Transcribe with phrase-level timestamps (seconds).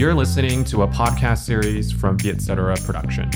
[0.00, 3.30] You're listening to a podcast series from Vietcetera Production.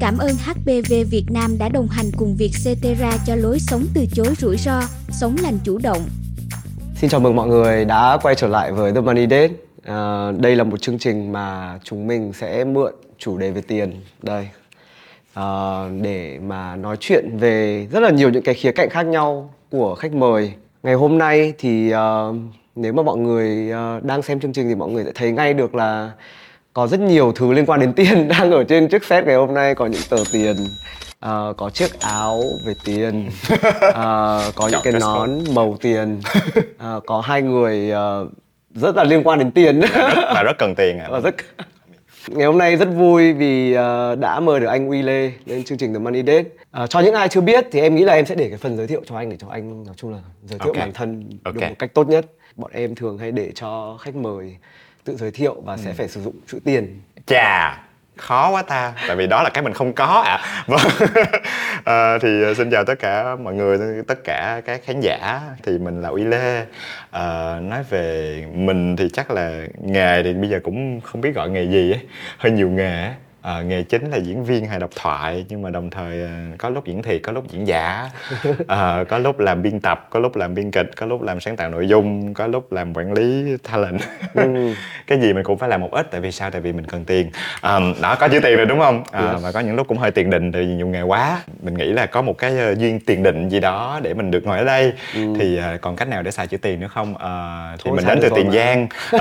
[0.00, 4.34] Cảm ơn HPV Việt Nam đã đồng hành cùng Vietcetera cho lối sống từ chối
[4.38, 6.00] rủi ro, sống lành chủ động.
[6.96, 9.48] Xin chào mừng mọi người đã quay trở lại với The Money Date.
[9.84, 13.92] À, đây là một chương trình mà chúng mình sẽ mượn chủ đề về tiền
[14.22, 14.48] đây
[15.34, 15.44] à,
[16.02, 19.94] để mà nói chuyện về rất là nhiều những cái khía cạnh khác nhau của
[19.94, 20.52] khách mời.
[20.82, 22.36] Ngày hôm nay thì uh,
[22.76, 25.54] nếu mà mọi người uh, đang xem chương trình thì mọi người sẽ thấy ngay
[25.54, 26.10] được là
[26.72, 29.54] có rất nhiều thứ liên quan đến tiền đang ở trên chiếc set ngày hôm
[29.54, 29.74] nay.
[29.74, 30.56] Có những tờ tiền
[31.26, 36.20] uh, có chiếc áo về tiền uh, có những cái nón màu tiền.
[36.96, 38.28] Uh, có hai người uh,
[38.74, 39.80] rất là liên quan đến tiền.
[39.80, 41.08] Rất, là rất cần tiền à?
[41.10, 41.34] Và rất
[42.28, 45.78] ngày hôm nay rất vui vì uh, đã mời được anh Uy Lê lên chương
[45.78, 46.44] trình The Money Date
[46.82, 48.76] uh, cho những ai chưa biết thì em nghĩ là em sẽ để cái phần
[48.76, 50.76] giới thiệu cho anh để cho anh nói chung là giới thiệu Ok.
[50.76, 51.68] bản thân được Ok.
[51.70, 52.26] một cách tốt nhất
[52.56, 54.56] bọn em thường hay để cho khách mời
[55.04, 55.78] tự giới thiệu và Ừ.
[55.84, 57.82] sẽ phải sử dụng chữ tiền chà
[58.16, 60.80] khó quá ta tại vì đó là cái mình không có ạ vâng
[61.84, 65.78] à, thì ờ, xin chào tất cả mọi người tất cả các khán giả thì
[65.78, 66.64] mình là uy lê
[67.10, 71.50] à, nói về mình thì chắc là nghề thì bây giờ cũng không biết gọi
[71.50, 72.00] nghề gì ấy
[72.38, 73.14] hơi nhiều nghề ấy.
[73.46, 76.68] À, nghề chính là diễn viên hài độc thoại nhưng mà đồng thời ờ, có
[76.68, 78.10] lúc diễn thiệt có lúc diễn giả.
[78.68, 81.56] À, có lúc làm biên tập có lúc làm biên kịch có lúc làm sáng
[81.56, 84.00] tạo nội dung có lúc làm quản lý talent.
[85.06, 86.50] Cái gì mình cũng phải làm một ít tại vì sao?
[86.50, 87.30] Tại vì mình cần tiền.
[87.60, 89.02] À, đó có chữ tiền rồi đúng không?
[89.12, 89.42] À, Yes.
[89.42, 91.38] và có những lúc cũng hơi tiền định tại vì nhiều nghề quá.
[91.62, 94.58] Mình nghĩ là có một cái duyên tiền định gì đó để mình được ngồi
[94.58, 94.92] ở đây.
[95.12, 97.14] Thì ờ, còn cách nào để xài chữ tiền nữa không?
[97.18, 98.86] Ờ, thì Thôi mình đến từ rồi tiền giang.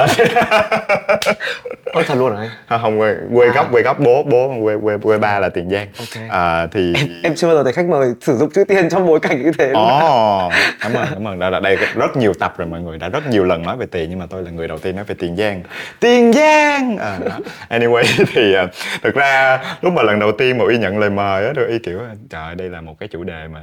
[1.94, 2.36] Ôi thật luôn?
[2.68, 3.54] À, không quê, quê À.
[3.56, 6.24] gốc quê gốc bố bố quê quê quê ba là tiền giang Ok.
[6.30, 9.20] à, thì Em chưa bao giờ thấy khách mời sử dụng chữ tiền trong bối
[9.20, 9.72] cảnh như thế.
[9.74, 11.40] Ồ, cảm ơn, cảm ơn.
[11.40, 13.86] Đây, là- đây rất nhiều tập rồi mọi người đã rất nhiều lần nói về
[13.86, 15.62] tiền nhưng mà tôi là người đầu tiên nói về Tiền Giang.
[16.00, 16.98] Tiền Giang.
[16.98, 17.38] À, đó.
[17.70, 18.68] Anyway thì à,
[19.04, 21.80] thực ra lúc mà lần đầu tiên mà Y nhận lời mời á, rồi Y
[21.80, 23.60] kiểu trời đây là một cái chủ đề mà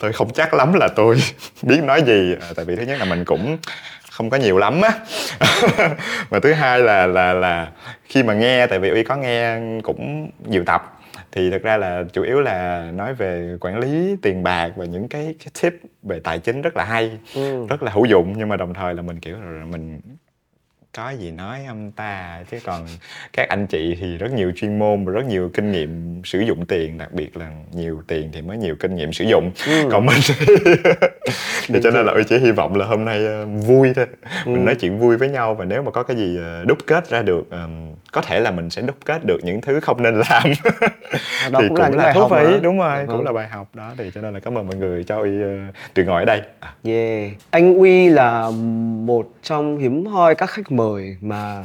[0.00, 1.16] tôi không chắc lắm là tôi
[1.62, 3.58] biết nói gì à, tại vì thứ nhất là mình cũng
[4.20, 4.90] không có nhiều lắm á
[6.28, 7.70] và thứ hai là là là
[8.04, 10.98] khi mà nghe tại vì uy có nghe cũng nhiều tập
[11.32, 15.08] thì thực ra là chủ yếu là nói về quản lý tiền bạc và những
[15.08, 17.66] cái, cái tip về tài chính rất là hay Ừ.
[17.68, 20.00] rất là hữu dụng nhưng mà đồng thời là mình kiểu là mình
[20.94, 22.86] có gì nói ông ta chứ còn
[23.32, 26.66] các anh chị thì rất nhiều chuyên môn và rất nhiều kinh nghiệm sử dụng
[26.66, 29.88] tiền đặc biệt là nhiều tiền thì mới nhiều kinh nghiệm sử dụng Ừ.
[29.90, 30.18] còn mình
[31.68, 34.06] thì, cho nên là tôi chỉ hy vọng là hôm nay ờ, vui thôi
[34.44, 34.50] Ừ.
[34.50, 37.10] mình nói chuyện vui với nhau và nếu mà có cái gì ờ, đúc kết
[37.10, 37.44] ra được
[38.12, 40.42] có thể là mình sẽ đúc kết được những thứ không nên làm
[41.50, 43.16] đó thì cũng là những bài thú vị đúng rồi Vâng.
[43.16, 45.30] cũng là bài học đó thì cho nên là cảm ơn mọi người cho uy
[45.94, 47.30] được ngồi ở đây À, Yeah.
[47.50, 48.50] Anh Uy là
[49.04, 51.64] một trong hiếm hoi các khách mời mà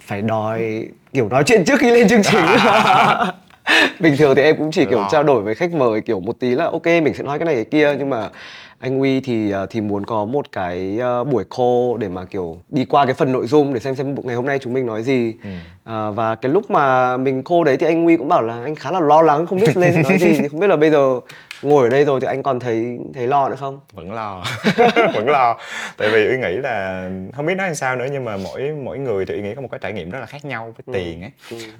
[0.00, 2.40] phải đòi kiểu nói chuyện trước khi lên chương trình.
[4.00, 6.54] Bình thường thì em cũng chỉ kiểu trao đổi với khách mời kiểu một tí
[6.54, 8.28] là ok mình sẽ nói cái này cái kia nhưng mà
[8.78, 12.56] anh Uy thì ờ, thì muốn có một cái ờ, buổi call để mà kiểu
[12.68, 15.02] đi qua cái phần nội dung để xem xem ngày hôm nay chúng mình nói
[15.02, 15.34] gì.
[15.84, 18.74] Ờ, và cái lúc mà mình call đấy thì anh Uy cũng bảo là anh
[18.74, 21.20] khá là lo lắng không biết lên nói gì không biết là bây giờ
[21.62, 23.80] ngồi ở đây rồi thì anh còn thấy thấy lo nữa không?
[23.92, 24.44] vẫn lo.
[25.14, 25.58] Vẫn lo.
[25.96, 28.98] Tại vì uy nghĩ là không biết nói làm sao nữa nhưng mà mỗi mỗi
[28.98, 31.22] người thì uy nghĩ có một cái trải nghiệm rất là khác nhau với tiền
[31.22, 31.30] ấy.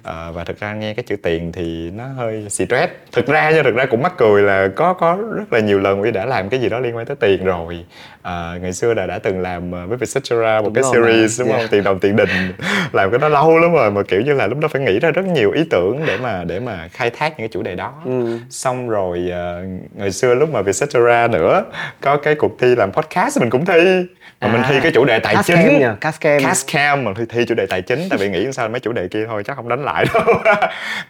[0.03, 2.91] Ờ, và thực ra nghe cái chữ tiền thì nó hơi stress.
[3.11, 6.01] Thực ra nha thực ra cũng mắc cười là có có rất là nhiều lần
[6.01, 7.85] uy đã làm cái gì đó liên quan tới tiền rồi
[8.27, 11.43] Ờ, ngày xưa là đã từng làm ờ, với Vietcetera một Đúng cái series mà.
[11.43, 11.71] đúng không Yeah.
[11.71, 12.29] tiền đồng tiền đình
[12.93, 15.11] làm cái đó lâu lắm rồi mà kiểu như là lúc đó phải nghĩ ra
[15.11, 17.93] rất nhiều ý tưởng để mà để mà khai thác những cái chủ đề đó
[18.05, 18.39] Ừ.
[18.49, 21.63] xong rồi ờ, ngày xưa lúc mà Vietcetera nữa
[22.01, 24.05] có cái cuộc thi làm podcast mình cũng thi
[24.41, 25.85] mà mình À, thi cái chủ đề tài chính cam nhỉ?
[26.01, 27.03] Cast cam.
[27.03, 29.25] Mà thi, thi chủ đề tài chính tại vì nghĩ sao mấy chủ đề kia
[29.27, 30.23] thôi chắc không đánh lại đâu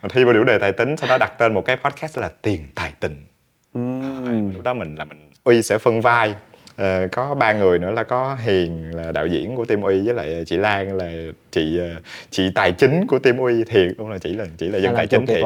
[0.01, 2.29] mà thi vào chủ đề tài chính sau đó đặt tên một cái podcast là
[2.41, 3.25] tiền tài tình
[3.73, 4.53] Ừm.
[4.53, 6.35] lúc đó mình là mình uy sẽ phân vai
[6.77, 10.13] Ờ, có ba người nữa là có hiền là đạo diễn của team uy với
[10.13, 11.11] lại chị lan là
[11.51, 11.87] chị ờ,
[12.29, 14.97] chị tài chính của team uy thiệt luôn là chỉ là chỉ là dân là
[14.97, 15.43] tài chính thiệt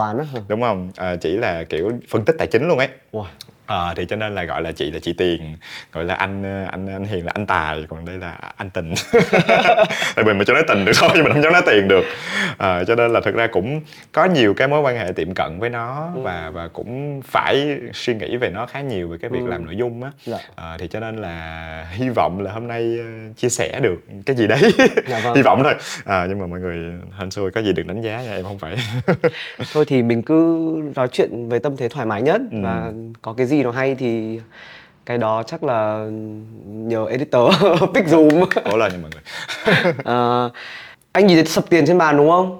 [0.47, 0.91] đúng không?
[0.95, 2.87] À, chỉ là kiểu phân tích tài chính luôn ấy.
[3.11, 3.25] Wow.
[3.71, 5.55] Ờ, thì cho nên là gọi là chị là chị tiền
[5.93, 8.93] gọi là anh ờ, anh anh hiền là anh tài còn đây là anh tình
[10.15, 12.03] tại vì mình cho nói tình được thôi nhưng mình không dám nói tiền được
[12.57, 13.81] Ờ, cho nên là thực ra cũng
[14.11, 18.13] có nhiều cái mối quan hệ tiệm cận với nó và và cũng phải suy
[18.15, 19.47] nghĩ về nó khá nhiều về cái việc Ừ.
[19.47, 20.37] làm nội dung á Dạ.
[20.55, 22.97] Ờ, thì cho nên là hy vọng là hôm nay
[23.37, 23.95] chia sẻ được
[24.25, 24.61] cái gì đấy
[25.07, 25.35] Dạ vâng.
[25.35, 25.73] hy vọng thôi
[26.05, 26.77] à, nhưng mà mọi người
[27.19, 28.75] hên xui có gì đừng đánh giá nha em không phải
[29.73, 32.57] Thôi thì mình cứ nói chuyện với tâm thế thoải mái nhất Ừ.
[32.63, 32.91] và
[33.21, 34.39] có cái gì nó hay thì
[35.05, 36.05] cái đó chắc là
[36.67, 37.53] nhờ editor
[37.93, 38.45] pick zoom.
[38.71, 39.93] Cố lên nha mọi người.
[40.03, 40.49] Ờ,
[41.11, 42.59] anh nhìn thấy sập tiền trên bàn đúng không?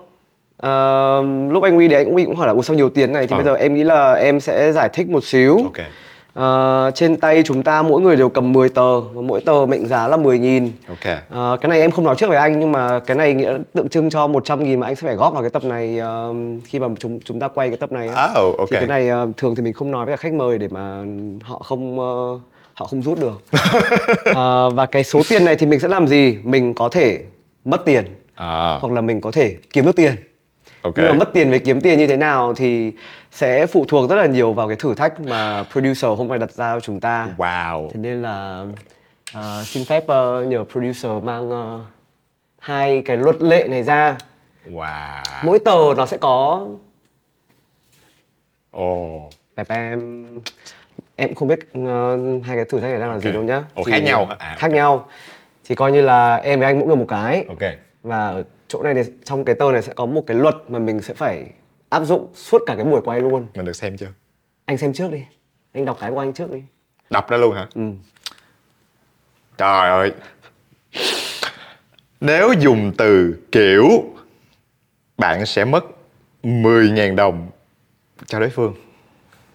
[0.57, 3.27] Ờ, lúc anh Huy đấy anh Huy cũng hỏi là ủa sao nhiều tiền này?
[3.27, 3.37] Thì Ờ.
[3.37, 5.57] bây giờ em nghĩ là em sẽ giải thích một xíu.
[5.63, 5.85] Ok
[6.33, 9.87] Ờ, trên tay chúng ta mỗi người đều cầm 10 tờ và mỗi tờ mệnh
[9.87, 10.71] giá là 10 nghìn.
[10.87, 11.17] Ok.
[11.29, 13.89] Ờ, cái này em không nói trước với anh nhưng mà cái này nghĩa tượng
[13.89, 16.33] trưng cho 100 nghìn mà anh sẽ phải góp vào cái tập này ờ,
[16.65, 18.29] khi mà chúng chúng ta quay cái tập này á.
[18.41, 18.69] oh ok.
[18.69, 21.03] Thì cái này ờ, thường thì mình không nói với khách mời để mà
[21.43, 22.39] họ không ờ,
[22.73, 23.41] họ không rút được.
[24.35, 26.37] Ờ, và cái số tiền này thì mình sẽ làm gì?
[26.43, 27.19] Mình có thể
[27.65, 28.05] mất tiền.
[28.35, 30.15] À, hoặc là mình có thể kiếm được tiền.
[30.81, 30.93] Ok.
[30.97, 32.91] Nhưng mà mất tiền với kiếm tiền như thế nào thì
[33.31, 36.51] sẽ phụ thuộc rất là nhiều vào cái thử thách mà producer hôm nay đặt
[36.51, 37.27] ra cho chúng ta.
[37.37, 37.89] Wow.
[37.89, 38.65] Thế nên là
[39.33, 41.79] ờ, xin phép ờ, nhờ producer mang ờ,
[42.59, 44.17] hai cái luật lệ này ra.
[44.71, 45.23] Wow.
[45.43, 46.67] Mỗi tờ nó sẽ có
[48.71, 49.29] ồ.
[49.55, 50.25] Bẹp em.
[51.15, 53.33] Em cũng không biết ờ, hai cái thử thách này đang là gì Ok.
[53.33, 53.63] đâu nhá.
[53.75, 54.27] Ồ, khác nhau?
[54.39, 55.07] À, khác nhau.
[55.65, 57.45] Thì coi như là em với anh mỗi người một cái.
[57.47, 57.71] Ok.
[58.03, 60.79] Và ở chỗ này thì trong cái tờ này sẽ có một cái luật mà
[60.79, 61.45] mình sẽ phải
[61.91, 63.47] áp dụng suốt cả cái buổi quay luôn.
[63.55, 64.07] Mình được xem chưa?
[64.65, 65.23] Anh xem trước đi.
[65.73, 66.59] Anh đọc cái của anh trước đi.
[67.09, 67.67] Đọc ra luôn hả?
[67.75, 67.81] Ừ.
[69.57, 70.11] trời ơi.
[72.21, 73.89] Nếu dùng từ kiểu
[75.17, 75.83] bạn sẽ mất
[76.43, 77.47] 10.000 đồng
[78.25, 78.75] cho đối phương.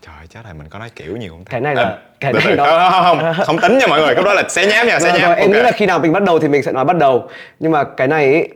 [0.03, 1.51] Trời chắc là mình có nói kiểu nhiều không ta?
[1.51, 4.25] Cái này là- À, cái này từ, nó- không, không, tính nha mọi người cái
[4.25, 5.23] đó là sẽ nhám nha sẽ nhám.
[5.23, 5.51] rồi, em ok.
[5.57, 7.29] nghĩ là khi nào mình bắt đầu thì mình sẽ nói bắt đầu.
[7.61, 8.49] Nhưng mà cái này ấy,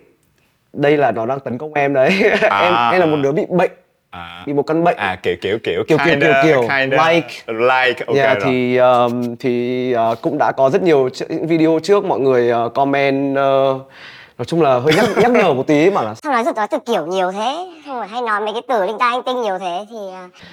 [0.73, 2.23] đây là nó đang tấn công em đấy.
[2.51, 2.61] À.
[2.91, 3.71] em em là một đứa bị bệnh
[4.11, 4.97] à, bị một căn bệnh.
[4.97, 7.29] À kiểu kiểu kiểu Kiểu, kiểu, kinda, kiểu, kiểu, kinda, like.
[7.47, 8.45] like ok yeah, rồi.
[8.53, 11.09] thì um, thì uh, cũng đã có rất nhiều
[11.43, 13.37] video trước mọi người uh, comment uh,
[14.39, 16.79] nói chung là hơi nhắc nhắc nhở một tí mà là Sao nói nói từ
[16.87, 17.67] kiểu nhiều thế?
[17.87, 19.87] Rồi hay nói mấy cái từ linh ta linh tinh nhiều thế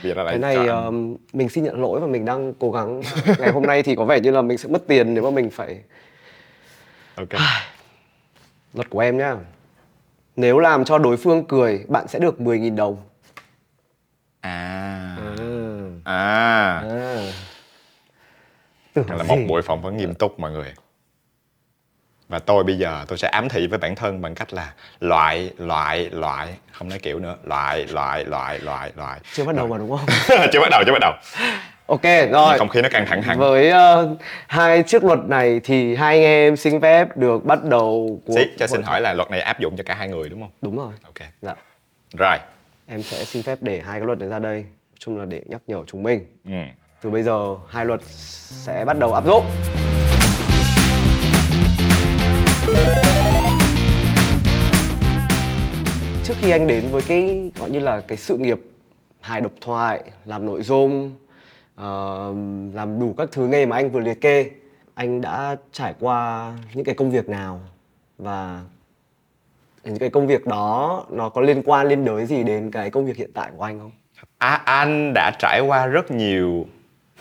[0.03, 2.71] Thì là lại cái này chọn- um, mình xin nhận lỗi và mình đang cố
[2.71, 3.01] gắng.
[3.39, 5.49] Ngày hôm nay thì có vẻ như là mình sẽ mất tiền nếu mà mình
[5.49, 5.79] phải
[7.15, 7.27] ok.
[8.73, 9.35] luật của em nhá
[10.37, 12.97] nếu làm cho đối phương cười bạn sẽ được 10.000 đồng.
[14.41, 15.17] À.
[16.05, 16.13] À.
[16.13, 16.81] à.
[16.89, 17.21] À.
[18.93, 20.73] Tưởng là một buổi phỏng vấn nghiêm túc mọi người.
[22.29, 25.51] Và tôi bây giờ tôi sẽ ám thị với bản thân bằng cách là loại
[25.57, 29.19] loại loại không nói kiểu nữa loại loại loại loại loại.
[29.33, 30.05] Chưa bắt đầu mà đúng không?
[30.51, 31.13] Chưa bắt đầu chưa bắt đầu
[31.87, 32.57] ok rồi.
[32.57, 33.39] không khí nó căng thẳng hẳn.
[33.39, 34.15] Với ờ,
[34.47, 38.41] hai chiếc luật này thì hai anh em xin phép được bắt đầu cuộc Xí,
[38.57, 40.51] cho xin hỏi là luật này áp dụng cho cả hai người đúng không?
[40.61, 40.93] Đúng rồi.
[41.03, 41.27] Ok.
[41.41, 41.55] Dạ.
[42.17, 42.37] Rồi.
[42.87, 44.65] Em sẽ xin phép để hai cái luật này ra đây.
[44.99, 46.25] Chung là để nhắc nhở chúng mình.
[46.45, 46.51] Ừ.
[47.01, 48.01] từ bây giờ hai luật
[48.65, 49.45] sẽ bắt đầu áp dụng.
[56.23, 58.59] Trước khi anh đến với cái gọi như là cái sự nghiệp
[59.21, 61.15] hài độc thoại làm nội dung
[61.77, 62.33] ờ,
[62.73, 64.49] làm đủ các thứ nghề mà anh vừa liệt kê.
[64.93, 67.61] Anh đã trải qua những cái công việc nào?
[68.17, 68.61] Và
[69.83, 73.05] những cái công việc đó nó có liên quan liên đới gì đến cái công
[73.05, 73.91] việc hiện tại của anh không?
[74.37, 76.65] À, anh đã trải qua rất nhiều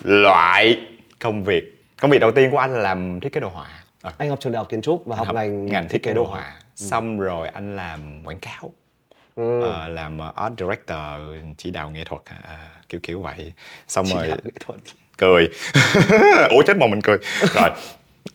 [0.02, 0.86] loại
[1.18, 1.84] công việc.
[2.00, 3.66] Công việc đầu tiên của anh là làm thiết kế đồ họa.
[4.02, 6.24] À, anh học trường đại học kiến trúc và học, ngành ngành thiết kế đồ
[6.24, 6.56] họa.
[6.74, 8.72] Xong rồi anh làm quảng cáo
[9.36, 9.60] Ừ.
[9.62, 10.98] Ờ, làm ờ, art director
[11.56, 13.52] chỉ đạo nghệ thuật à, kiểu kiểu vậy.
[13.88, 14.32] Xong Chỉ rồi
[15.18, 15.48] cười.
[16.50, 17.18] Ủa chết mà mình cười.
[17.54, 17.70] Rồi.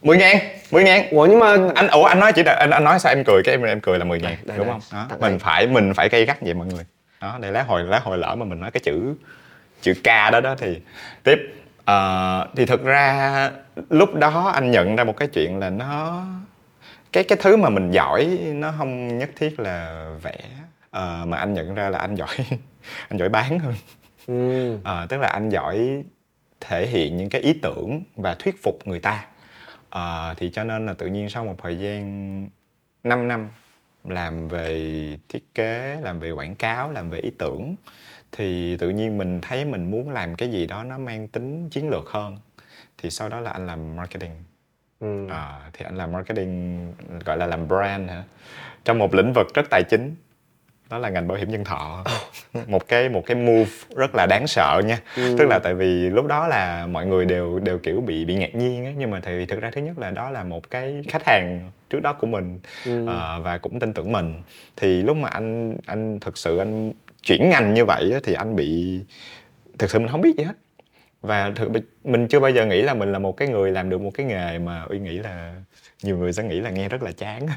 [0.01, 0.38] Mười ngàn
[0.71, 1.09] mười ngàn.
[1.09, 3.42] Ủa nhưng mà anh ủa anh nói chỉ là anh, anh nói sao em cười?
[3.44, 4.99] Cái em em cười là 10 ngàn đây, đúng đây, không?
[4.99, 5.40] Đó, tặng mình anh.
[5.40, 6.83] phải mình phải gây gắt vậy mọi người.
[7.21, 9.14] Đó để lát hồi lát hồi lỡ mà mình nói cái chữ
[9.81, 10.80] chữ K đó đó thì
[11.23, 11.40] tiếp.
[11.85, 13.52] Ờ, thì thực ra
[13.90, 16.23] lúc đó anh nhận ra một cái chuyện là nó
[17.11, 20.37] cái cái thứ mà mình giỏi nó không nhất thiết là vẽ
[20.92, 22.36] Ờ, mà anh nhận ra là anh giỏi
[23.10, 23.74] anh giỏi bán hơn.
[24.28, 24.78] Ừ.
[24.83, 26.04] Ờ, tức là anh giỏi
[26.60, 29.26] thể hiện những cái ý tưởng và thuyết phục người ta.
[29.90, 32.50] Ờ, thì cho nên là tự nhiên sau một thời gian
[33.04, 33.50] 5 năm
[34.04, 37.76] làm về thiết kế làm về quảng cáo làm về ý tưởng
[38.31, 41.90] thì tự nhiên mình thấy mình muốn làm cái gì đó nó mang tính chiến
[41.90, 42.38] lược hơn.
[42.98, 44.31] Thì sau đó là anh làm marketing.
[45.00, 45.28] Ừ.
[45.30, 46.94] Ờ, thì anh làm marketing
[47.26, 48.24] gọi là làm brand hả?
[48.83, 50.16] Trong một lĩnh vực rất tài chính
[50.92, 52.04] đó là ngành bảo hiểm nhân thọ.
[52.68, 55.00] Một cái một cái move rất là đáng sợ nha.
[55.16, 58.56] Tức là tại vì lúc đó là mọi người đều đều kiểu bị bị ngạc
[58.56, 61.26] nhiên á nhưng mà thì thực ra thứ nhất là đó là một cái khách
[61.26, 62.60] hàng trước đó của mình
[63.07, 64.42] ờ, và cũng tin tưởng mình.
[64.76, 66.92] Thì lúc mà anh anh thực sự anh
[67.24, 69.00] chuyển ngành như vậy á, thì anh bị
[69.78, 70.56] thực sự mình không biết gì hết.
[71.21, 71.71] Và thực
[72.04, 74.26] mình chưa bao giờ nghĩ là mình là một cái người làm được một cái
[74.26, 75.56] nghề mà uy nghĩ là
[76.04, 77.48] nhiều người sẽ nghĩ là nghe rất là chán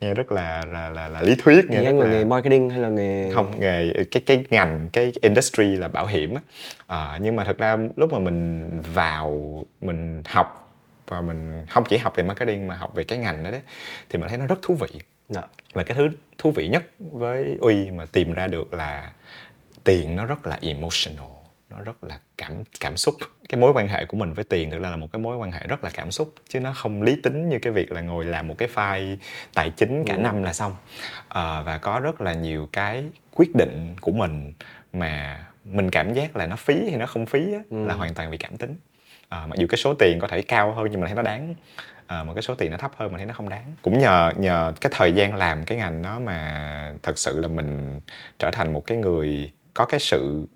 [0.00, 2.88] nghe rất là là là, là lý thuyết nghe rất là nghề marketing hay là
[2.88, 6.40] nghề không nghề cái cái ngành cái industry là bảo hiểm á.
[6.86, 10.74] À, nhưng mà thật ra lúc mà mình vào mình học
[11.06, 13.60] và mình không chỉ học về marketing mà học về cái ngành đó đấy
[14.08, 15.00] thì mình thấy nó rất thú vị.
[15.30, 15.42] Dạ.
[15.72, 16.08] và cái thứ
[16.38, 19.12] thú vị nhất với uy mà tìm ra được là
[19.84, 21.28] tiền nó rất là emotional
[21.70, 23.14] nó rất là cảm cảm xúc.
[23.48, 25.52] Cái mối quan hệ của mình với tiền thực ra là một cái mối quan
[25.52, 28.24] hệ rất là cảm xúc chứ nó không lý tính như cái việc là ngồi
[28.24, 29.16] làm một cái file
[29.54, 30.76] tài chính cả năm là xong.
[31.28, 34.52] Ờ, và có rất là nhiều cái quyết định của mình
[34.92, 38.30] mà mình cảm giác là nó phí hay nó không phí á, là hoàn toàn
[38.30, 38.76] vì cảm tính.
[39.28, 41.54] Ờ, mặc dù cái số tiền có thể cao hơn nhưng mà thấy nó đáng.
[42.06, 43.74] À, mà cái số tiền nó thấp hơn mình thấy nó không đáng.
[43.82, 48.00] Cũng nhờ nhờ cái thời gian làm cái ngành đó mà thật sự là mình
[48.38, 50.46] trở thành một cái người có cái sự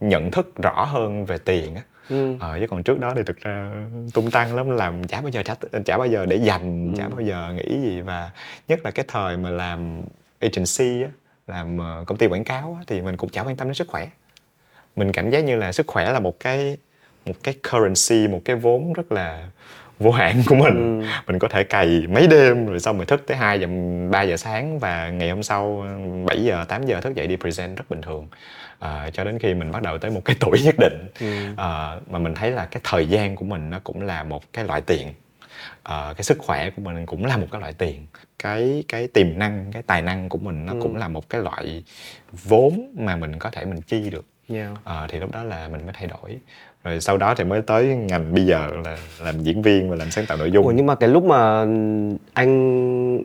[0.00, 1.82] nhận thức rõ hơn về tiền á.
[2.08, 2.36] Ừ.
[2.40, 3.70] ờ, chứ còn trước đó thì thực ra
[4.14, 7.20] tung tăng lắm làm chả bao giờ chả, chả bao giờ để dành chả bao
[7.20, 8.30] giờ nghĩ gì và
[8.68, 10.02] nhất là cái thời mà làm
[10.40, 11.10] agency á
[11.46, 13.88] làm ờ, công ty quảng cáo á, thì mình cũng chả quan tâm đến sức
[13.88, 14.08] khỏe.
[14.96, 16.76] Mình cảm giác như là sức khỏe là một cái
[17.26, 19.48] một cái currency một cái vốn rất là
[19.98, 21.02] vô hạn của mình.
[21.26, 23.66] Mình có thể cày mấy đêm rồi xong rồi thức tới 2 giờ
[24.10, 25.86] 3 giờ sáng và ngày hôm sau
[26.26, 28.28] 7 giờ 8 giờ thức dậy đi present rất bình thường.
[28.78, 31.08] À, cho đến khi mình bắt đầu tới một cái tuổi nhất định.
[31.56, 34.64] À, mà mình thấy là cái thời gian của mình nó cũng là một cái
[34.64, 35.12] loại tiền.
[35.82, 38.06] Ờ, cái sức khỏe của mình cũng là một cái loại tiền.
[38.38, 41.84] Cái cái tiềm năng cái tài năng của mình nó cũng là một cái loại
[42.32, 44.24] vốn mà mình có thể mình chi được.
[44.48, 44.70] Yeah.
[44.84, 46.38] Ờ, thì lúc đó là mình mới thay đổi
[46.86, 50.10] rồi sau đó thì mới tới ngành bây giờ là làm diễn viên và làm
[50.10, 50.64] sáng tạo nội dung.
[50.64, 51.66] Ủa nhưng mà cái lúc mà
[52.34, 53.22] anh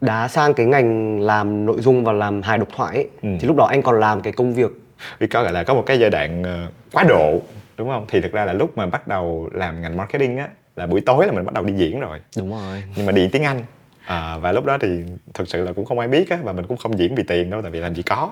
[0.00, 3.28] đá sang cái ngành làm nội dung và làm hài độc thoại ấy, Ừ.
[3.40, 4.70] thì lúc đó anh còn làm cái công việc?
[5.18, 7.40] Vì có gọi là có một cái giai đoạn ờ, quá độ
[7.78, 8.04] đúng không?
[8.08, 11.26] Thì thực ra là lúc mà bắt đầu làm ngành marketing á là buổi tối
[11.26, 12.18] là mình bắt đầu đi diễn rồi.
[12.36, 12.82] Đúng rồi.
[12.96, 13.60] Nhưng mà đi tiếng Anh
[14.06, 14.88] à, và lúc đó thì
[15.34, 17.50] thực sự là cũng không ai biết á và mình cũng không diễn vì tiền
[17.50, 18.30] đâu tại vì làm gì có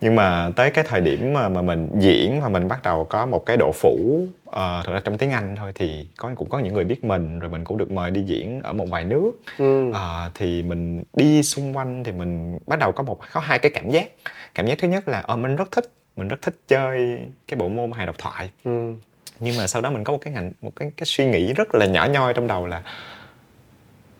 [0.00, 3.26] nhưng mà tới cái thời điểm mà, mà mình diễn và mình bắt đầu có
[3.26, 4.54] một cái độ phủ uh,
[4.84, 7.50] thực ra trong tiếng Anh thôi thì có cũng có những người biết mình rồi
[7.50, 9.90] mình cũng được mời đi diễn ở một vài nước Ừ.
[9.92, 13.70] Ờ, thì mình đi xung quanh thì mình bắt đầu có một có hai cái
[13.74, 14.06] cảm giác
[14.54, 15.84] cảm giác thứ nhất là ờ mình rất thích
[16.16, 17.18] mình rất thích chơi
[17.48, 18.92] cái bộ môn hài độc thoại Ừ.
[19.40, 21.74] nhưng mà sau đó mình có một cái ngành một cái cái suy nghĩ rất
[21.74, 22.82] là nhỏ nhoi trong đầu là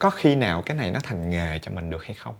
[0.04, 2.34] có khi nào cái này nó thành nghề cho mình được hay không?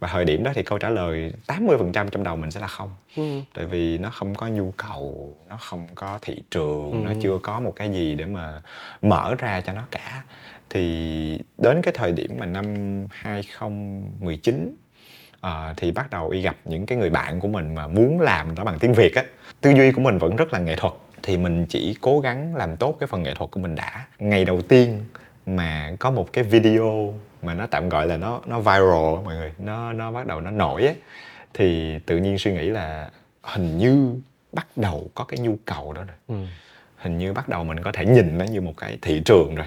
[0.00, 2.90] Và thời điểm đó thì câu trả lời 80% trong đầu mình sẽ là không.
[3.16, 3.40] Ừ.
[3.54, 7.60] tại vì nó không có nhu cầu nó không có thị trường nó chưa có
[7.60, 8.62] một cái gì để mà
[9.02, 10.22] mở ra cho nó cả.
[10.70, 12.64] Thì đến cái thời điểm mà năm
[13.10, 14.76] 2019
[15.40, 18.54] ờ, thì bắt đầu y gặp những cái người bạn của mình mà muốn làm
[18.54, 19.24] nó bằng tiếng Việt á.
[19.60, 22.76] Tư duy của mình vẫn rất là nghệ thuật thì mình chỉ cố gắng làm
[22.76, 24.06] tốt cái phần nghệ thuật của mình đã.
[24.18, 25.04] Ngày đầu tiên
[25.56, 29.52] mà có một cái video mà nó tạm gọi là nó nó viral mọi người
[29.58, 30.94] nó nó bắt đầu nó nổi á
[31.54, 33.10] thì tự nhiên suy nghĩ là
[33.42, 34.14] hình như
[34.52, 36.46] bắt đầu có cái nhu cầu đó rồi.
[36.96, 39.66] Hình như bắt đầu mình có thể nhìn nó như một cái thị trường rồi.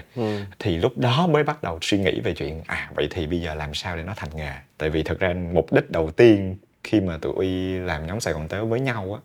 [0.58, 3.54] Thì lúc đó mới bắt đầu suy nghĩ về chuyện à vậy thì bây giờ
[3.54, 4.52] làm sao để nó thành nghề?
[4.78, 8.34] Tại vì thực ra mục đích đầu tiên khi mà tụi uy làm nhóm sài
[8.34, 9.20] gòn tếu với nhau á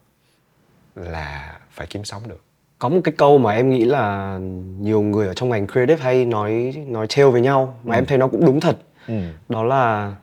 [1.04, 2.44] là phải kiếm sống được
[2.80, 4.38] có một cái câu mà em nghĩ là
[4.80, 8.18] nhiều người ở trong ngành creative hay nói nói trêu với nhau mà em thấy
[8.18, 9.14] nó cũng đúng thật Ừ.
[9.50, 10.16] đó là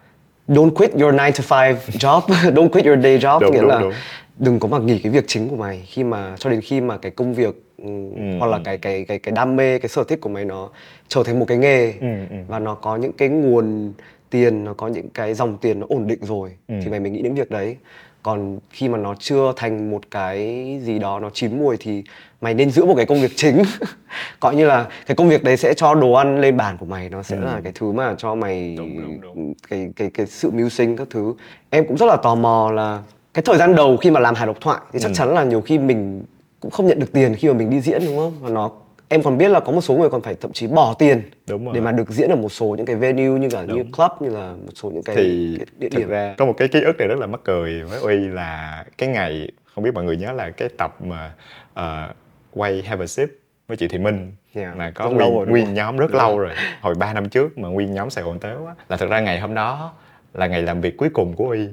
[0.48, 2.20] don't quit your 9 to 5 job
[2.54, 3.92] don't quit your day job Đúng, nghĩa đúng, là đúng.
[4.38, 6.96] đừng có mà nghỉ cái việc chính của mày khi mà cho đến khi mà
[6.96, 7.84] cái công việc ừ,
[8.16, 10.68] Ừ, hoặc là cái cái cái cái đam mê cái sở thích của mày nó
[11.08, 12.36] trở thành một cái nghề Ừ, ừ.
[12.48, 13.92] và nó có những cái nguồn
[14.30, 16.74] tiền nó có những cái dòng tiền nó ổn định rồi Ừ.
[16.84, 17.76] thì mày mới nghĩ đến việc đấy
[18.24, 20.38] còn khi mà nó chưa thành một cái
[20.84, 22.02] gì đó nó chín mùi thì
[22.40, 23.62] mày nên giữ một cái công việc chính
[24.40, 27.08] coi như là cái công việc đấy sẽ cho đồ ăn lên bàn của mày
[27.08, 28.82] nó sẽ là cái thứ mà cho mày Ừ.
[28.82, 29.54] Đúng, đúng, đúng.
[29.70, 31.34] cái cái cái sự mưu sinh các thứ
[31.70, 33.02] em cũng rất là tò mò là
[33.34, 35.14] cái thời gian đầu khi mà làm hài độc thoại thì chắc Ừ.
[35.14, 36.22] chắn là nhiều khi mình
[36.60, 38.70] cũng không nhận được tiền khi mà mình đi diễn đúng không và nó
[39.08, 41.64] em còn biết là có một số người còn phải thậm chí bỏ tiền Đúng
[41.64, 41.74] rồi.
[41.74, 43.92] để mà được diễn ở một số những cái venue như cả như Đúng.
[43.92, 46.08] club như là một số những cái, thì cái địa điểm.
[46.08, 49.08] ra có một cái ký ức này rất là mắc cười với uy là cái
[49.08, 51.34] ngày không biết mọi người nhớ là cái tập mà
[51.74, 52.12] ờ,
[52.50, 53.28] quay Have a Sip
[53.68, 56.50] với chị Thị Minh Yeah, mà có nguyên, rồi, nguyên nhóm rất Đúng lâu rồi.
[56.80, 59.40] hồi 3 năm trước mà nguyên nhóm Sài Gòn Tếu á là thực ra ngày
[59.40, 59.92] hôm đó
[60.34, 61.68] là ngày làm việc cuối cùng của uy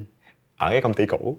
[0.58, 1.38] ở cái công ty cũ.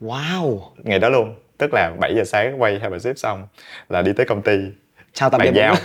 [0.00, 0.60] Wow.
[0.76, 3.46] Ngày đó luôn tức là 7 giờ sáng quay Have a Sip xong
[3.88, 4.58] là đi tới công ty
[5.12, 5.74] chào tạm biệt giao.
[5.74, 5.82] người.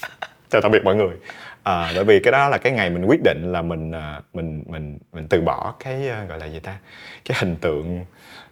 [0.50, 1.14] chào tạm biệt mọi người.
[1.62, 4.64] À, bởi vì cái đó là cái ngày mình quyết định là mình à, mình
[4.66, 6.76] mình mình từ bỏ cái à, gọi là gì ta?
[7.24, 8.04] Cái hình tượng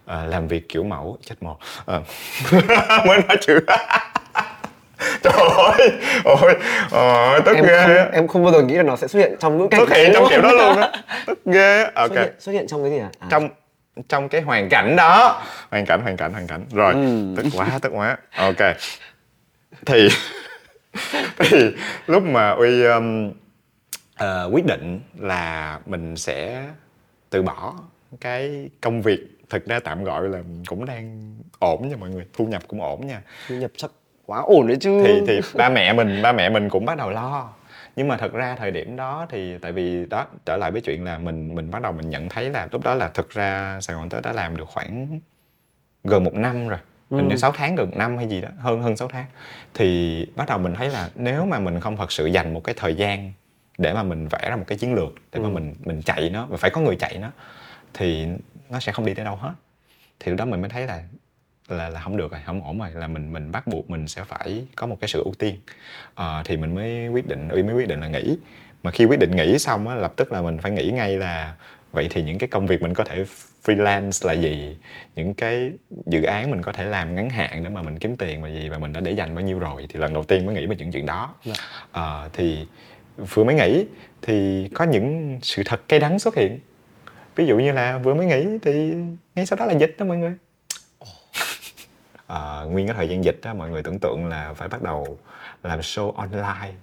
[0.05, 1.99] à, làm việc kiểu mẫu chết một à.
[3.07, 3.59] mới nói chữ
[5.23, 5.91] trời ơi
[6.23, 6.55] ôi
[6.91, 7.83] ờ, tức em ghê.
[7.85, 9.97] không, em không bao giờ nghĩ là nó sẽ xuất hiện trong những cảnh xuất
[9.97, 10.91] hiện trong kiểu đó luôn á.
[11.27, 13.27] Tức ghê ok xuất, hiện, xuất hiện trong cái gì à, à.
[13.29, 13.49] Trong
[14.09, 15.43] trong cái hoàn cảnh đó.
[15.71, 16.65] Hoàn cảnh hoàn cảnh hoàn cảnh.
[16.73, 16.93] Rồi.
[16.93, 17.33] Ừ.
[17.37, 18.17] tức quá tức quá.
[18.37, 18.77] Ok
[19.85, 20.07] thì
[21.37, 21.71] thì
[22.07, 23.31] lúc mà uy um,
[24.15, 26.65] ờ, quyết định là mình sẽ
[27.29, 27.73] từ bỏ
[28.21, 32.45] cái công việc thực ra tạm gọi là cũng đang ổn nha mọi người thu
[32.45, 33.21] nhập cũng ổn nha.
[33.47, 33.91] Thu nhập chắc
[34.25, 35.03] quá ổn đấy chứ.
[35.05, 37.53] Thì thì ba mẹ mình ba mẹ mình cũng bắt đầu lo.
[37.95, 41.03] Nhưng mà thật ra thời điểm đó thì tại vì đó trở lại với chuyện
[41.03, 43.95] là mình mình bắt đầu mình nhận thấy là lúc đó là thực ra Sài
[43.95, 45.19] Gòn Tết đã làm được khoảng
[46.03, 48.97] gần một năm rồi hình như 6 tháng gần năm hay gì đó hơn hơn
[48.97, 49.25] 6 tháng.
[49.73, 52.75] Thì bắt đầu mình thấy là nếu mà mình không thật sự dành một cái
[52.77, 53.31] thời gian
[53.77, 56.45] để mà mình vẽ ra một cái chiến lược để mà mình mình chạy nó
[56.45, 57.31] và phải có người chạy nó
[57.93, 58.27] thì
[58.69, 59.53] nó sẽ không đi tới đâu hết.
[60.19, 61.03] Thì lúc đó mình mới thấy là
[61.67, 64.23] là là không được rồi không ổn rồi là mình mình bắt buộc mình sẽ
[64.23, 65.55] phải có một cái sự ưu tiên.
[66.15, 68.37] Ờ, thì mình mới quyết định uy mới quyết định là nghỉ
[68.87, 71.55] mà khi quyết định nghỉ xong á lập tức là mình phải nghĩ ngay là
[71.91, 73.25] vậy thì những cái công việc mình có thể
[73.63, 74.77] freelance là gì?
[75.15, 75.71] Những cái
[76.05, 78.69] dự án mình có thể làm ngắn hạn để mà mình kiếm tiền là gì
[78.69, 79.85] và mình đã để dành bao nhiêu rồi?
[79.89, 81.35] Thì lần đầu tiên mới nghĩ về những chuyện đó.
[81.91, 82.67] Ờ, thì
[83.17, 83.85] vừa mới nghỉ
[84.21, 86.59] thì có những sự thật cay đắng xuất hiện.
[87.35, 88.93] Ví dụ như là vừa mới nghỉ thì
[89.35, 90.33] ngay sau đó là dịch đó mọi người.
[92.27, 95.17] Ờ, nguyên cái thời gian dịch đó mọi người tưởng tượng là phải bắt đầu
[95.63, 96.73] làm show online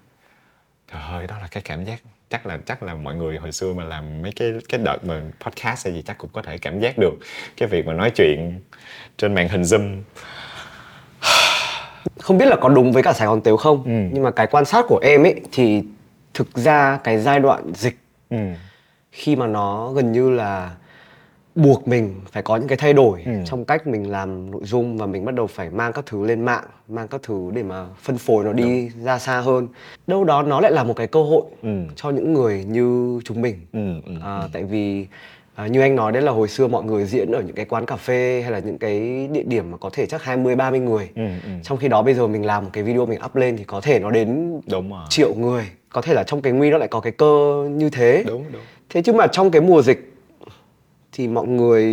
[0.95, 3.73] trời ơi đó là cái cảm giác chắc là chắc là mọi người hồi xưa
[3.75, 6.81] mà làm mấy cái cái đợt mà podcast hay gì chắc cũng có thể cảm
[6.81, 7.13] giác được
[7.57, 8.61] cái việc mà nói chuyện
[9.17, 10.03] trên màn hình zoom
[12.21, 13.91] không biết là có đúng với cả Sài Gòn Tếu không Ừ.
[14.13, 15.83] nhưng mà cái quan sát của em ấy thì
[16.35, 17.97] thực ra cái giai đoạn dịch
[18.31, 18.37] ừ.
[19.13, 20.71] khi mà nó gần như là
[21.55, 23.33] buộc mình phải có những cái thay đổi Ừ.
[23.47, 26.45] trong cách mình làm nội dung và mình bắt đầu phải mang các thứ lên
[26.45, 29.69] mạng mang các thứ để mà phân phối nó đi ra xa hơn
[30.07, 31.69] đâu đó nó lại là một cái cơ hội Ừ.
[31.97, 35.07] cho những người như chúng mình Ừ, ừ, à, tại vì
[35.55, 37.87] à, như anh nói đấy là hồi xưa mọi người diễn ở những cái quán
[37.87, 41.09] cà phê hay là những cái địa điểm mà có thể chắc 20 30 người.
[41.17, 41.51] Ừ, ừ.
[41.63, 43.81] Trong khi đó bây giờ mình làm một cái video mình up lên thì có
[43.81, 45.65] thể nó đến đúng rồi triệu người.
[45.89, 48.25] Có thể là trong cái nguy nó lại có cái cơ như thế.
[48.27, 50.14] đúng đúng Thế chứ mà trong cái mùa dịch
[51.15, 51.87] thì mọi người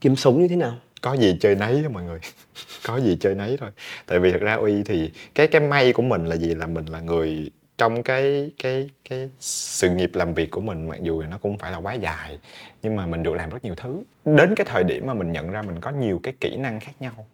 [0.00, 0.78] kiếm sống như thế nào?
[1.00, 2.18] có gì chơi nấy đó mọi người.
[2.86, 3.70] Có gì chơi nấy thôi.
[4.06, 6.54] Tại vì thật ra uy thì cái cái may của mình là gì?
[6.54, 10.98] Là mình là người trong cái cái cái sự nghiệp làm việc của mình mặc
[11.02, 12.38] dù nó cũng phải là quá dài
[12.82, 14.02] nhưng mà mình được làm rất nhiều thứ.
[14.24, 16.92] Đến cái thời điểm mà mình nhận ra mình có nhiều cái kỹ năng khác
[17.00, 17.26] nhau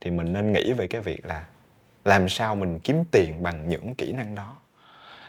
[0.00, 1.44] thì mình nên nghĩ về cái việc là
[2.04, 4.56] làm sao mình kiếm tiền bằng những kỹ năng đó.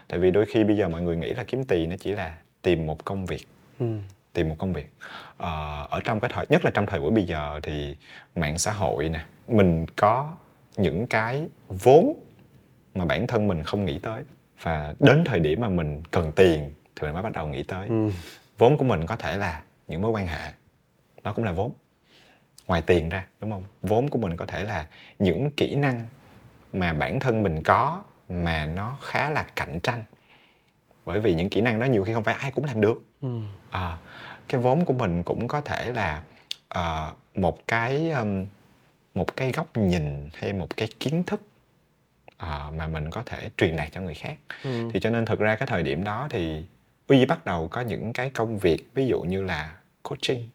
[0.08, 2.38] Tại vì đôi khi bây giờ mọi người nghĩ là kiếm tiền nó chỉ là
[2.62, 3.48] tìm một công việc.
[3.80, 3.86] Ừ.
[4.40, 4.94] tìm một công việc.
[5.38, 7.96] Ờ, ở trong cái thời nhất là trong thời buổi bây giờ thì
[8.36, 10.34] mạng xã hội nè mình có
[10.78, 12.14] những cái vốn
[12.96, 14.24] mà bản thân mình không nghĩ tới.
[14.62, 17.88] Và đến thời điểm mà mình cần tiền thì mình mới bắt đầu nghĩ tới.
[17.88, 18.10] Ừ.
[18.58, 20.52] vốn của mình có thể là những mối quan hệ
[21.24, 21.72] đó cũng là vốn.
[22.68, 23.64] Ngoài tiền ra đúng không?
[23.82, 24.88] Vốn của mình có thể là
[25.20, 26.06] những kỹ năng
[26.74, 30.04] mà bản thân mình có mà nó khá là cạnh tranh.
[31.06, 33.02] Bởi vì những kỹ năng đó nhiều khi không phải ai cũng làm được.
[33.70, 33.98] À,
[34.50, 36.22] cái vốn của mình cũng có thể là
[36.68, 38.46] ờ, một cái um,
[39.14, 41.42] một cái góc nhìn hay một cái kiến thức
[42.38, 44.36] ờ, mà mình có thể truyền đạt cho người khác.
[44.94, 46.64] Thì cho nên thực ra cái thời điểm đó thì
[47.08, 50.50] uy bắt đầu có những cái công việc ví dụ như là coaching.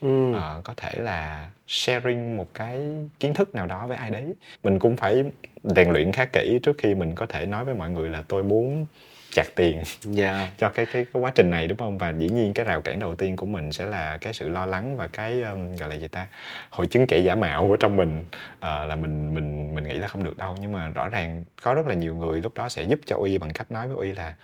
[0.00, 0.32] Ừ.
[0.34, 2.80] Ờ, có thể là sharing một cái
[3.20, 4.34] kiến thức nào đó với ai đấy.
[4.62, 5.24] Mình cũng phải
[5.62, 8.42] rèn luyện khá kỹ trước khi mình có thể nói với mọi người là tôi
[8.42, 8.86] muốn
[9.32, 9.82] chặt tiền
[10.16, 10.50] Yeah.
[10.58, 11.98] cho cái, cái cái quá trình này đúng không?
[11.98, 14.66] Và dĩ nhiên cái rào cản đầu tiên của mình sẽ là cái sự lo
[14.66, 16.26] lắng và cái um, gọi là gì ta?
[16.70, 18.24] Hội chứng kẻ giả mạo của trong mình
[18.62, 20.56] Ờ, là mình mình mình nghĩ là không được đâu.
[20.60, 23.38] Nhưng mà rõ ràng có rất là nhiều người lúc đó sẽ giúp cho uy
[23.38, 24.34] bằng cách nói với uy là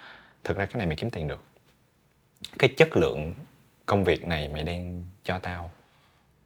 [0.45, 1.43] thực ra cái này mày kiếm tiền được.
[2.59, 3.35] Cái chất lượng
[3.87, 5.71] công việc này mày đang cho tao.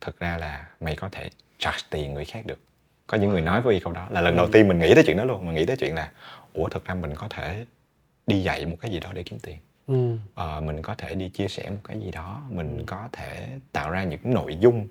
[0.00, 2.59] Thực ra là mày có thể charge tiền người khác được.
[3.07, 4.07] Có những người nói với uy câu đó.
[4.11, 5.46] Là lần đầu tiên mình nghĩ tới chuyện đó luôn.
[5.46, 6.11] Mình nghĩ tới chuyện là
[6.52, 7.64] ủa thực ra mình có thể
[8.27, 9.57] đi dạy một cái gì đó để kiếm tiền.
[9.87, 10.17] Ừ.
[10.35, 13.91] Ờ, mình có thể đi chia sẻ một cái gì đó mình có thể tạo
[13.91, 14.89] ra những nội dung.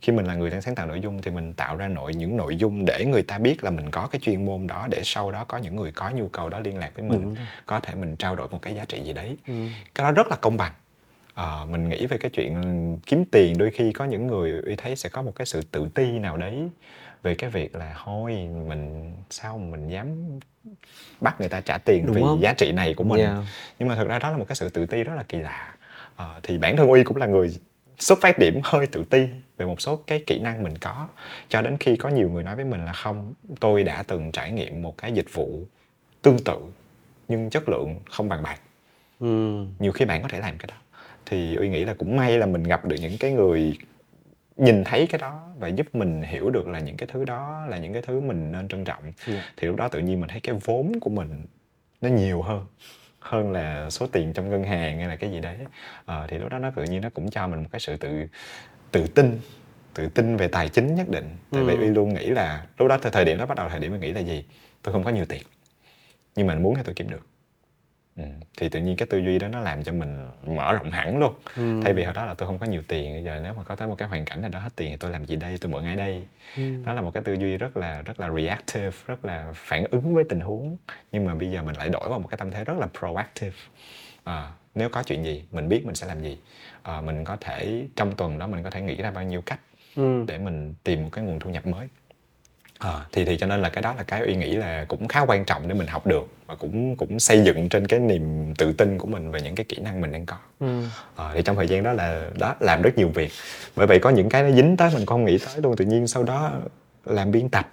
[0.00, 2.36] Khi mình là người đang sáng tạo nội dung thì mình tạo ra nội những
[2.36, 5.32] nội dung để người ta biết là mình có cái chuyên môn đó để sau
[5.32, 7.34] đó có những người có nhu cầu đó liên lạc với mình
[7.66, 9.36] có thể mình trao đổi một cái giá trị gì đấy.
[9.94, 10.72] Cái đó rất là công bằng.
[11.34, 14.96] Ờ, mình nghĩ về cái chuyện kiếm tiền đôi khi có những người uy thấy
[14.96, 16.68] sẽ có một cái sự tự ti nào đấy
[17.22, 20.08] về cái việc là thôi mình sao mình dám
[21.20, 22.40] bắt người ta trả tiền Đúng vì không?
[22.42, 23.36] giá trị này của mình Yeah.
[23.78, 25.72] nhưng mà thực ra đó là một cái sự tự ti rất là kỳ lạ
[26.16, 27.56] Ờ, thì bản thân uy cũng là người
[27.98, 29.26] xuất phát điểm hơi tự ti
[29.56, 31.08] về một số cái kỹ năng mình có
[31.48, 34.52] cho đến khi có nhiều người nói với mình là không tôi đã từng trải
[34.52, 35.62] nghiệm một cái dịch vụ
[36.22, 36.56] tương tự
[37.28, 38.58] nhưng chất lượng không bằng bạn
[39.20, 39.64] ừ.
[39.78, 40.76] nhiều khi bạn có thể làm cái đó
[41.26, 43.78] thì uy nghĩ là cũng may là mình gặp được những cái người
[44.56, 47.78] nhìn thấy cái đó và giúp mình hiểu được là những cái thứ đó là
[47.78, 49.02] những cái thứ mình nên trân trọng.
[49.26, 49.44] Yeah.
[49.56, 51.46] thì lúc đó tự nhiên mình thấy cái vốn của mình
[52.00, 52.66] nó nhiều hơn
[53.20, 55.56] hơn là số tiền trong ngân hàng hay là cái gì đấy.
[56.04, 58.26] Ờ, thì lúc đó nó tự nhiên nó cũng cho mình một cái sự tự
[58.92, 59.40] tự tin
[59.94, 61.28] tự tin về tài chính nhất định.
[61.50, 61.80] Tại vì Ừ.
[61.80, 64.00] uy luôn nghĩ là lúc đó thời- thời điểm đó bắt đầu thời điểm mình
[64.00, 64.44] nghĩ là gì?
[64.82, 65.42] Tôi không có nhiều tiền
[66.36, 67.26] nhưng mà muốn thì tôi kiếm được
[68.16, 68.22] ừ.
[68.58, 71.34] thì tự nhiên cái tư duy đó nó làm cho mình mở rộng hẳn luôn
[71.56, 71.80] Ừ.
[71.84, 73.74] thay vì hồi đó là tôi không có nhiều tiền bây giờ nếu mà có
[73.76, 75.72] tới một cái hoàn cảnh nào đó hết tiền thì tôi làm gì đây tôi
[75.72, 76.22] mượn ai đây
[76.56, 76.62] Ừ.
[76.86, 80.14] đó là một cái tư duy rất là rất là reactive rất là phản ứng
[80.14, 80.76] với tình huống
[81.12, 83.56] nhưng mà bây giờ mình lại đổi vào một cái tâm thế rất là proactive
[84.24, 86.38] à, nếu có chuyện gì mình biết mình sẽ làm gì
[86.82, 89.60] à, mình có thể trong tuần đó mình có thể nghĩ ra bao nhiêu cách
[89.96, 90.24] Ừ.
[90.28, 91.88] để mình tìm một cái nguồn thu nhập mới
[92.78, 95.20] à, thì thì cho nên là cái đó là cái uy nghĩ là cũng khá
[95.20, 98.72] quan trọng để mình học được và cũng cũng xây dựng trên cái niềm tự
[98.72, 100.36] tin của mình về những cái kỹ năng mình đang có.
[100.60, 100.82] Ừ.
[101.16, 103.30] Ờ, thì trong thời gian đó là đó làm rất nhiều việc.
[103.76, 105.76] Bởi vậy có những cái nó dính tới mình không nghĩ tới luôn.
[105.76, 106.52] Tự nhiên sau đó
[107.04, 107.70] làm biên tập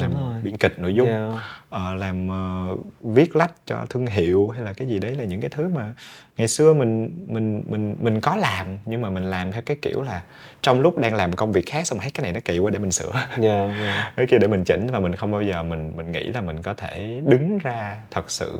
[0.00, 1.32] làm biên kịch nội dung Yeah.
[1.70, 5.40] ờ, làm ờ, viết lách cho thương hiệu hay là cái gì đấy là những
[5.40, 5.94] cái thứ mà
[6.36, 10.02] ngày xưa mình mình mình mình có làm nhưng mà mình làm theo cái kiểu
[10.02, 10.22] là
[10.62, 12.78] trong lúc đang làm công việc khác xong thấy cái này nó kỳ quá để
[12.78, 14.12] mình sửa Yeah, yeah.
[14.16, 16.62] cái kia để mình chỉnh và mình không bao giờ mình mình nghĩ là mình
[16.62, 18.58] có thể đứng ra thật sự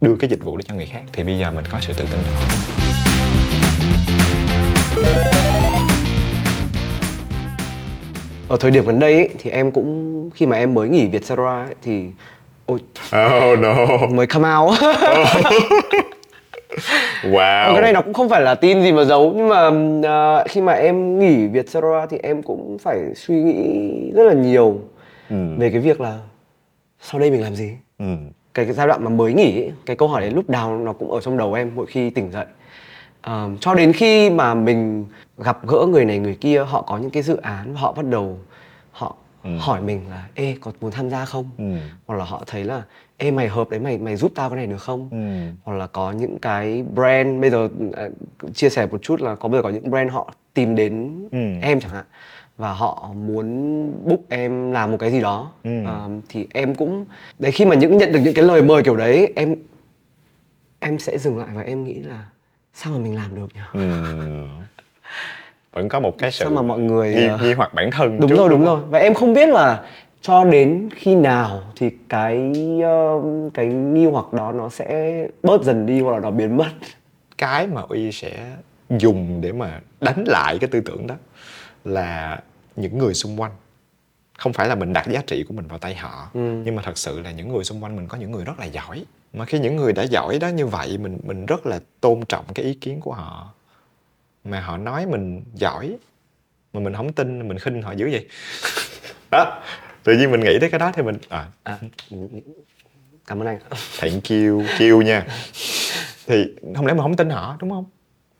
[0.00, 2.04] đưa cái dịch vụ đó cho người khác thì bây giờ mình có sự tự
[2.10, 2.20] tin
[5.04, 5.30] đó.
[8.50, 11.64] Ở thời điểm gần đây ấy, thì em cũng khi mà em mới nghỉ Vietcetera
[11.66, 12.04] ấy, thì
[12.66, 12.78] ôi
[13.52, 13.86] Oh no.
[14.10, 14.78] mới come out
[17.22, 17.72] Wow.
[17.72, 19.70] cái này nó cũng không phải là tin gì mà giấu nhưng mà
[20.08, 24.78] ờ, khi mà em nghỉ Vietcetera thì em cũng phải suy nghĩ rất là nhiều
[25.30, 25.36] Ừ.
[25.58, 26.18] về cái việc là
[27.00, 28.04] sau đây mình làm gì Ừ.
[28.54, 30.92] cái, cái giai đoạn mà mới nghỉ ấy, cái câu hỏi đấy lúc nào nó
[30.92, 32.44] cũng ở trong đầu em mỗi khi tỉnh dậy
[33.22, 35.06] Ờ, cho đến khi mà mình
[35.38, 38.06] gặp gỡ người này người kia họ có những cái dự án và họ bắt
[38.10, 38.38] đầu
[38.92, 39.50] họ Ừ.
[39.58, 41.64] hỏi mình là ê có muốn tham gia không Ừ.
[42.06, 42.82] hoặc là họ thấy là
[43.16, 45.52] ê mày hợp đấy mày mày giúp tao cái này được không Ừ.
[45.64, 48.08] hoặc là có những cái brand bây giờ à,
[48.54, 51.38] chia sẻ một chút là có bây giờ có những brand họ tìm đến Ừ.
[51.62, 52.04] em chẳng hạn
[52.58, 53.46] và họ muốn
[54.04, 55.84] book em làm một cái gì đó Ừ.
[55.86, 57.04] Ờ, thì em cũng
[57.38, 59.54] đấy khi mà những nhận được những cái lời mời kiểu đấy em
[60.80, 62.24] em sẽ dừng lại và em nghĩ là
[62.82, 63.80] sao mà mình làm được nhỉ Ừ.
[65.72, 68.20] Vẫn có một cái sự Sao mà mọi người, nghi, ờ, nghi hoặc bản thân
[68.20, 68.80] đúng trước, rồi đúng không?
[68.80, 69.82] rồi và em không biết là
[70.22, 73.20] cho đến khi nào thì cái ờ,
[73.54, 76.68] cái nghi hoặc đó nó sẽ bớt dần đi hoặc là nó biến mất
[77.38, 78.56] cái mà uy sẽ
[78.98, 81.14] dùng để mà đánh lại cái tư tưởng đó
[81.84, 82.40] là
[82.76, 83.52] những người xung quanh
[84.38, 86.62] không phải là mình đặt giá trị của mình vào tay họ Ừ.
[86.64, 88.64] nhưng mà thật sự là những người xung quanh mình có những người rất là
[88.64, 92.20] giỏi mà khi những người đã giỏi đó như vậy mình mình rất là tôn
[92.28, 93.54] trọng cái ý kiến của họ.
[94.44, 95.96] Mà họ nói mình giỏi
[96.72, 98.28] mà mình không tin mình khinh họ dữ vậy?
[99.30, 99.62] Đó
[100.04, 101.48] tự nhiên mình nghĩ tới cái đó thì mình à.
[101.62, 101.78] À,
[103.26, 103.58] cảm ơn anh.
[104.00, 105.26] Thank you chiêu nha.
[106.26, 106.44] Thì
[106.76, 107.84] không lẽ mà không tin họ đúng không?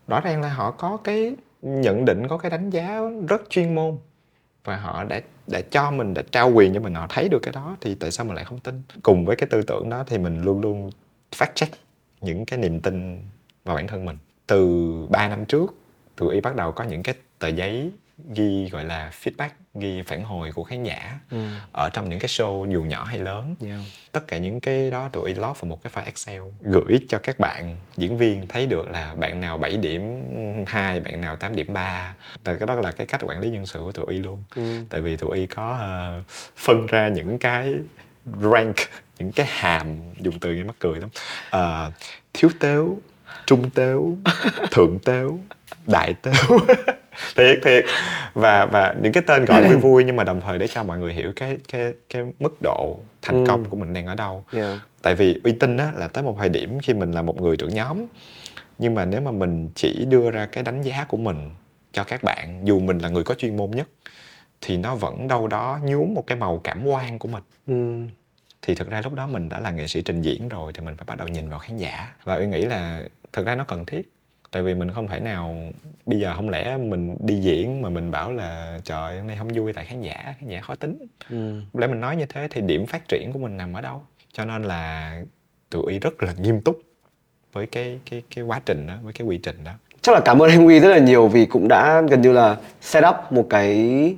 [0.09, 3.99] Rõ ràng là họ có cái nhận định có cái đánh giá rất chuyên môn
[4.65, 7.53] và họ đã đã cho mình, đã trao quyền cho mình, họ thấy được cái
[7.53, 8.83] đó, thì tại sao mình lại không tin?
[9.03, 10.91] Cùng với cái tư tưởng đó thì mình luôn luôn
[11.33, 11.75] fact check
[12.21, 13.23] những cái niềm tin
[13.65, 14.19] vào bản thân mình.
[14.47, 15.75] Từ 3 năm trước,
[16.17, 17.93] tụi y bắt đầu có những cái tờ giấy
[18.35, 21.19] ghi gọi là feedback ghi phản hồi của khán giả
[21.73, 23.55] ở trong những cái show dù nhỏ hay lớn.
[23.65, 23.81] Yeah.
[24.13, 27.39] tất cả những cái đó tụi lót vào một cái file Excel gửi cho các
[27.39, 30.23] bạn diễn viên thấy được là bạn nào 7 điểm
[30.67, 33.67] 2, bạn nào 8 điểm 3 tại cái đó là cái cách quản lý nhân
[33.67, 34.43] sự của tụi y luôn.
[34.57, 34.63] Ừ.
[34.91, 36.23] tại vì tụi y có ờ,
[36.57, 37.75] phân ra những cái
[38.43, 38.77] rank
[39.19, 41.09] những cái hàm dùng từ nghe mắc cười lắm.
[41.51, 41.93] Ờ,
[42.33, 42.99] thiếu tếu
[43.47, 44.17] trung tếu
[44.71, 45.39] thượng tếu
[45.87, 46.59] đại tếu
[47.37, 47.85] thiệt thiệt
[48.35, 50.99] và và những cái tên gọi vui vui nhưng mà đồng thời để cho mọi
[50.99, 53.49] người hiểu cái cái cái mức độ thành Ừ.
[53.49, 54.79] công của mình đang ở đâu Yeah.
[55.03, 57.57] tại vì uy tín á là tới một thời điểm khi mình là một người
[57.57, 58.05] trưởng nhóm
[58.79, 61.51] nhưng mà nếu mà mình chỉ đưa ra cái đánh giá của mình
[61.93, 63.89] cho các bạn dù mình là người có chuyên môn nhất
[64.61, 68.07] thì nó vẫn đâu đó nhuốm một cái màu cảm quan của mình Ừ.
[68.63, 70.97] thì thực ra lúc đó mình đã là nghệ sĩ trình diễn rồi thì mình
[70.97, 73.85] phải bắt đầu nhìn vào khán giả và uy nghĩ là thực ra nó cần
[73.87, 74.11] thiết
[74.51, 75.57] tại vì mình không thể nào
[76.07, 79.49] bây giờ không lẽ mình đi diễn mà mình bảo là trời hôm nay không
[79.49, 81.07] vui tại khán giả khán giả khó tính.
[81.31, 81.61] Ừ.
[81.75, 84.03] để mình nói như thế thì điểm phát triển của mình nằm ở đâu?
[84.33, 85.15] Cho nên là
[85.71, 86.81] tụi y rất là nghiêm túc
[87.53, 89.73] với cái cái cái quá trình đó với cái quy trình đó.
[90.03, 92.57] Chắc là cảm ơn anh Huy rất là nhiều vì cũng đã gần như là
[92.81, 94.17] set up một cái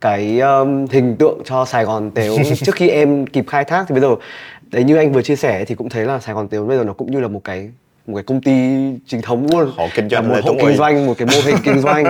[0.00, 3.84] cái um, hình tượng cho Sài Gòn Tếu trước khi em kịp khai thác.
[3.88, 4.16] Thì bây giờ
[4.70, 6.84] đấy như anh vừa chia sẻ thì cũng thấy là Sài Gòn Tếu bây giờ
[6.84, 7.70] nó cũng như là một cái
[8.06, 8.52] một cái công ty
[9.06, 10.74] chính thống luôn Hộ kinh doanh một hộ kinh Uy.
[10.76, 12.04] doanh một cái mô hình kinh doanh.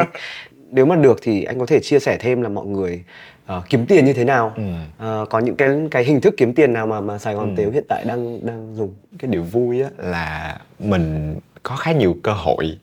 [0.70, 3.04] Nếu mà được thì anh có thể chia sẻ thêm là mọi người
[3.46, 4.52] ờ, kiếm tiền như thế nào.
[4.56, 4.62] Ừ.
[4.98, 7.70] Ờ, có những cái cái hình thức kiếm tiền nào mà mà Sài Gòn Tếu
[7.70, 8.94] hiện tại đang đang dùng?
[9.18, 12.78] Cái điều vui á là mình có khá nhiều cơ hội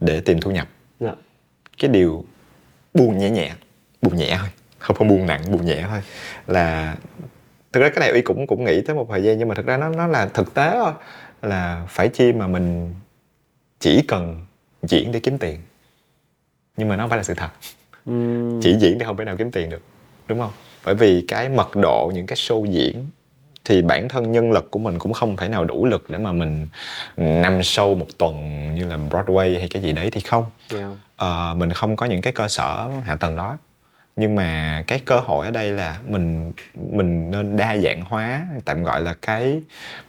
[0.00, 0.68] để tìm thu nhập.
[1.00, 1.12] Dạ.
[1.78, 2.24] cái điều
[2.94, 3.52] buồn nhẹ nhẹ
[4.02, 6.00] buồn nhẹ thôi không không buồn nặng buồn nhẹ thôi
[6.46, 6.96] là
[7.72, 9.66] thực ra cái này uy cũng cũng nghĩ tới một thời gian nhưng mà thực
[9.66, 10.92] ra nó nó là thực tế thôi
[11.44, 12.94] là phải chi mà mình
[13.80, 14.46] chỉ cần
[14.82, 15.60] diễn để kiếm tiền.
[16.76, 17.48] Nhưng mà nó không phải là sự thật.
[18.62, 19.82] Chỉ diễn thì không thể nào kiếm tiền được
[20.28, 20.52] đúng không?
[20.84, 23.06] Bởi vì cái mật độ những cái show diễn
[23.64, 26.32] thì bản thân nhân lực của mình cũng không thể nào đủ lực để mà
[26.32, 26.66] mình
[27.16, 28.34] năm show một tuần
[28.74, 30.44] như là Broadway hay cái gì đấy thì không.
[30.74, 30.90] Yeah.
[31.16, 33.58] Ờ, mình không có những cái cơ sở hạ tầng đó
[34.16, 38.84] nhưng mà cái cơ hội ở đây là mình mình nên đa dạng hóa tạm
[38.84, 39.60] gọi là cái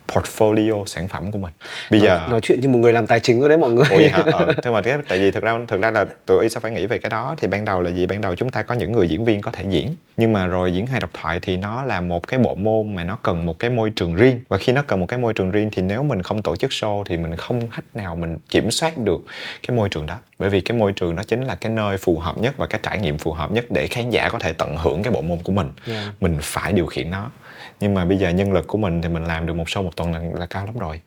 [0.08, 1.54] portfolio sản phẩm của mình.
[1.92, 3.86] Bây giờ nói, nói chuyện như một người làm tài chính rồi đấy mọi người.
[3.90, 4.24] Ủa hả?
[4.36, 6.72] Ờ, thế mà cái tại vì thực ra thực ra là tụi y sẽ phải
[6.72, 7.36] nghĩ về cái đó.
[7.38, 8.06] Thì ban đầu là gì?
[8.06, 9.96] Ban đầu chúng ta có những người diễn viên có thể diễn.
[10.18, 13.04] Nhưng mà rồi diễn hài độc thoại thì nó là một cái bộ môn mà
[13.04, 14.40] nó cần một cái môi trường riêng.
[14.48, 16.72] Và khi nó cần một cái môi trường riêng thì nếu mình không tổ chức
[16.72, 19.22] show thì mình không cách nào mình kiểm soát được
[19.68, 20.18] cái môi trường đó.
[20.40, 22.80] Bởi vì cái môi trường đó chính là cái nơi phù hợp nhất và cái
[22.84, 25.40] trải nghiệm phù hợp nhất để khán giả có thể tận hưởng cái bộ môn
[25.44, 25.72] của mình.
[25.88, 26.14] Yeah.
[26.22, 27.32] mình phải điều khiển nó.
[27.80, 29.96] Nhưng mà bây giờ nhân lực của mình thì mình làm được một show một
[29.96, 31.02] tuần là, là cao lắm rồi.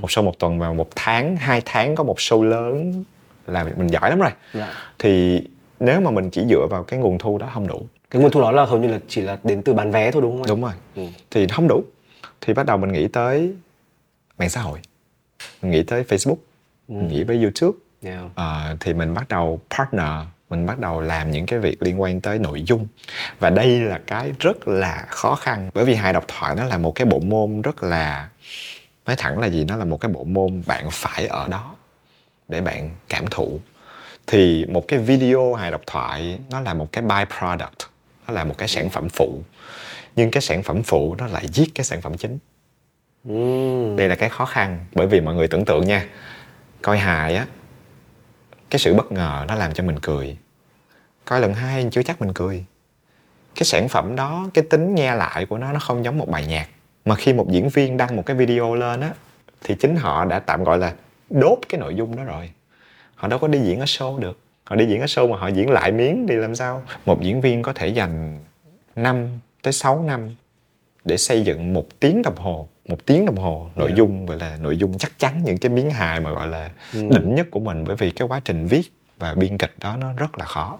[0.00, 3.04] Một show một tuần và một tháng hai tháng có một show lớn
[3.46, 4.30] là mình giỏi lắm rồi.
[4.54, 4.74] Dạ.
[4.98, 5.42] thì
[5.80, 7.86] nếu mà mình chỉ dựa vào cái nguồn thu đó không đủ.
[8.10, 10.22] Cái nguồn thu đó là hầu như là chỉ là đến từ bán vé thôi
[10.22, 10.48] đúng không anh?
[10.48, 10.72] đúng rồi.
[10.96, 11.02] Ừ.
[11.30, 11.84] thì không đủ.
[12.40, 13.52] Thì bắt đầu mình nghĩ tới
[14.38, 14.78] mạng xã hội.
[15.62, 16.36] Mình nghĩ tới facebook.
[16.88, 17.78] Mình nghĩ tới youtube.
[18.02, 18.24] Yeah.
[18.34, 20.10] Ờ, thì mình bắt đầu partner
[20.50, 22.86] mình bắt đầu làm những cái việc liên quan tới nội dung.
[23.38, 26.78] Và đây là cái rất là khó khăn bởi vì hài độc thoại nó là
[26.78, 28.28] một cái bộ môn rất là
[29.06, 29.64] nói thẳng là gì?
[29.64, 31.74] Nó là một cái bộ môn bạn phải ở đó
[32.48, 33.60] để bạn cảm thụ.
[34.26, 37.78] Thì một cái video hài độc thoại nó là một cái byproduct
[38.28, 39.42] nó là một cái sản phẩm phụ.
[40.16, 42.38] Nhưng cái sản phẩm phụ nó lại giết cái sản phẩm chính.
[43.24, 43.96] Ừm.
[43.96, 46.06] đây là cái khó khăn bởi vì mọi người tưởng tượng nha
[46.82, 47.46] coi hài á
[48.70, 50.36] cái sự bất ngờ nó làm cho mình cười.
[51.24, 52.64] Coi lần hai chưa chắc mình cười.
[53.54, 56.46] Cái sản phẩm đó, cái tính nghe lại của nó nó không giống một bài
[56.46, 56.68] nhạc.
[57.04, 59.10] Mà khi một diễn viên đăng một cái video lên á,
[59.64, 60.94] thì chính họ đã tạm gọi là
[61.30, 62.50] đốt cái nội dung đó rồi.
[63.14, 64.38] Họ đâu có đi diễn ở show được.
[64.64, 66.82] Họ đi diễn ở show mà họ diễn lại miếng thì làm sao?
[67.06, 68.38] Một diễn viên có thể dành
[68.96, 70.34] 5 tới 6 năm
[71.04, 74.56] để xây dựng một tiếng đồng hồ một tiếng đồng hồ nội dung gọi là
[74.56, 77.84] nội dung chắc chắn những cái miếng hài mà gọi là đỉnh nhất của mình
[77.86, 80.78] bởi vì cái quá trình viết và biên kịch đó nó rất là khó.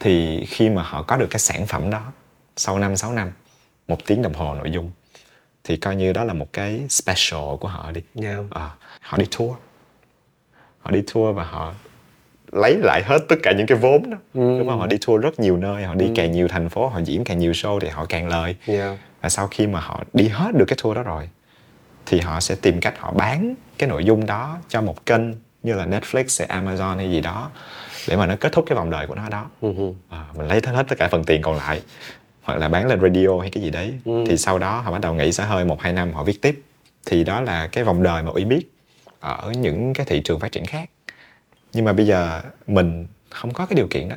[0.00, 2.12] Thì khi mà họ có được cái sản phẩm đó
[2.56, 3.32] sau 5 6 năm
[3.88, 4.90] một tiếng đồng hồ nội dung
[5.64, 8.00] thì coi như đó là một cái special của họ đi.
[8.22, 8.38] Yeah.
[8.50, 9.56] Ờ, họ đi tour.
[10.78, 11.74] Họ đi tour và họ
[12.52, 14.16] lấy lại hết tất cả những cái vốn đó.
[14.34, 14.78] Đúng không?
[14.78, 17.38] Họ đi tour rất nhiều nơi họ đi càng nhiều thành phố họ diễn càng
[17.38, 18.56] nhiều show thì họ càng lời.
[18.66, 18.98] Yeah.
[19.24, 21.28] Và sau khi mà họ đi hết được cái tour đó rồi
[22.06, 25.20] thì họ sẽ tìm cách họ bán cái nội dung đó cho một kênh
[25.62, 27.50] như là Netflix hay Amazon hay gì đó
[28.08, 29.46] để mà nó kết thúc cái vòng đời của nó đó.
[30.08, 31.82] À, mình lấy hết tất cả phần tiền còn lại
[32.42, 33.98] hoặc là bán lên radio hay cái gì đấy.
[34.26, 36.62] Thì sau đó họ bắt đầu nghỉ xả hơi một hai năm họ viết tiếp.
[37.06, 38.62] Thì đó là cái vòng đời mà uy biết
[39.20, 40.90] ở những cái thị trường phát triển khác.
[41.72, 44.16] Nhưng mà bây giờ mình không có cái điều kiện đó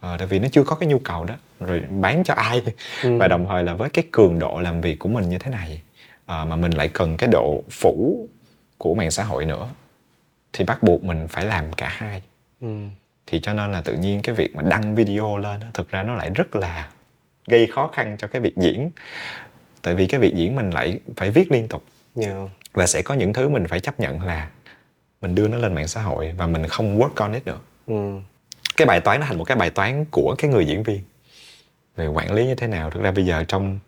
[0.00, 2.62] Ờ, tại vì nó chưa có cái nhu cầu đó rồi bán cho ai
[3.02, 5.82] và đồng thời là với cái cường độ làm việc của mình như thế này
[6.26, 8.28] ờ, mà mình lại cần cái độ phủ
[8.78, 9.68] của mạng xã hội nữa
[10.52, 12.22] thì bắt buộc mình phải làm cả hai
[12.60, 12.90] Ừm.
[13.26, 16.14] thì cho nên là tự nhiên cái việc mà đăng video lên thực ra nó
[16.14, 16.88] lại rất là
[17.46, 18.90] gây khó khăn cho cái việc diễn
[19.82, 21.84] tại vì cái việc diễn mình lại phải viết liên tục
[22.16, 22.36] Yeah.
[22.72, 24.48] và sẽ có những thứ mình phải chấp nhận là
[25.20, 28.22] mình đưa nó lên mạng xã hội và mình không work on it được Ừm.
[28.76, 31.00] Cái bài toán nó thành một cái bài toán của cái người diễn viên
[31.96, 33.78] về quản lý như thế nào thực ra bây giờ trong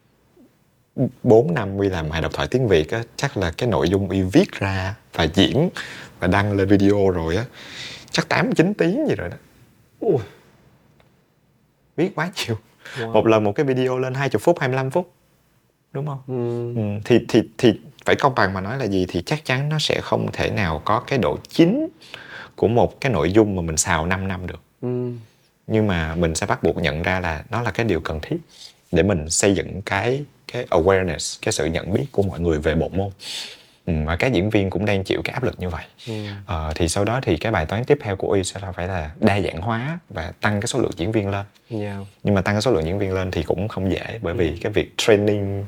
[1.22, 4.08] 4 năm Uy làm hài độc thoại tiếng Việt á, chắc là cái nội dung
[4.08, 5.68] Uy viết ra và diễn
[6.20, 7.44] và đăng lên video rồi á
[8.10, 9.36] chắc 8 9 tiếng gì rồi đó.
[10.00, 10.18] Ui.
[11.96, 12.58] Viết quá nhiều.
[12.96, 13.12] Wow.
[13.12, 15.12] Một lần một cái video lên 20 phút 25 phút.
[15.92, 16.22] Đúng không?
[16.26, 16.76] Ừm.
[16.76, 19.78] Ừ, thì thì thì phải công bằng mà nói là gì thì chắc chắn nó
[19.78, 21.88] sẽ không thể nào có cái độ chính
[22.56, 25.18] của một cái nội dung mà mình xào 5 năm được Ừm.
[25.66, 28.36] nhưng mà mình sẽ bắt buộc nhận ra là nó là cái điều cần thiết
[28.92, 32.74] để mình xây dựng cái cái awareness cái sự nhận biết của mọi người về
[32.74, 33.08] bộ môn
[33.86, 36.12] ừ, và các diễn viên cũng đang chịu cái áp lực như vậy Ừ.
[36.46, 38.88] ờ, thì sau đó thì cái bài toán tiếp theo của y sẽ là phải
[38.88, 41.96] là đa dạng hóa và tăng cái số lượng diễn viên lên Yeah.
[42.22, 44.56] nhưng mà tăng cái số lượng diễn viên lên thì cũng không dễ bởi vì
[44.62, 45.64] cái việc training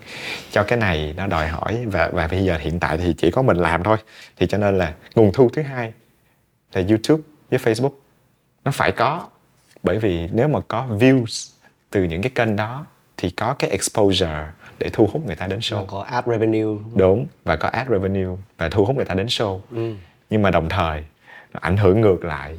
[0.52, 3.42] cho cái này nó đòi hỏi và và bây giờ hiện tại thì chỉ có
[3.42, 3.96] mình làm thôi
[4.36, 5.92] thì cho nên là nguồn thu thứ hai
[6.72, 7.90] là YouTube với Facebook
[8.64, 9.28] nó phải có.
[9.82, 11.50] Bởi vì nếu mà có views
[11.90, 14.46] từ những cái kênh đó thì có cái exposure
[14.78, 15.76] để thu hút người ta đến show.
[15.78, 16.78] Và có ad revenue.
[16.94, 19.60] đúng và có ad revenue và thu hút người ta đến show.
[19.70, 19.94] Ừ.
[20.30, 21.04] nhưng mà đồng thời
[21.52, 22.58] nó ảnh hưởng ngược lại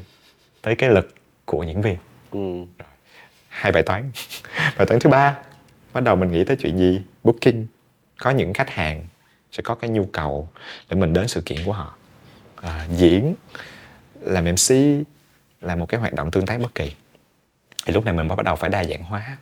[0.62, 1.16] tới cái lực
[1.46, 1.98] của diễn viên
[2.32, 2.66] Ừ.
[3.50, 4.12] hai bài toán.
[4.78, 5.38] Bài toán thứ ba
[5.94, 7.02] bắt đầu mình nghĩ tới chuyện gì?
[7.24, 7.66] Booking.
[8.20, 9.08] Có những khách hàng
[9.52, 10.50] sẽ có cái nhu cầu
[10.90, 11.96] để mình đến sự kiện của họ.
[12.62, 13.36] À, diễn
[14.22, 14.76] làm mc
[15.66, 16.92] là một cái hoạt động tương tác bất kỳ
[17.86, 19.38] thì lúc này mình bắt đầu phải đa dạng hóa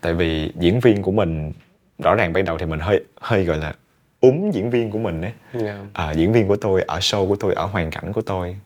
[0.00, 1.52] tại vì diễn viên của mình
[1.98, 3.74] rõ ràng ban đầu thì mình hơi hơi gọi là
[4.20, 5.32] úm diễn viên của mình ấy
[5.64, 5.76] Yeah.
[5.92, 8.56] à, diễn viên của tôi ở show của tôi ở hoàn cảnh của tôi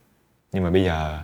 [0.53, 1.19] nhưng mà bây giờ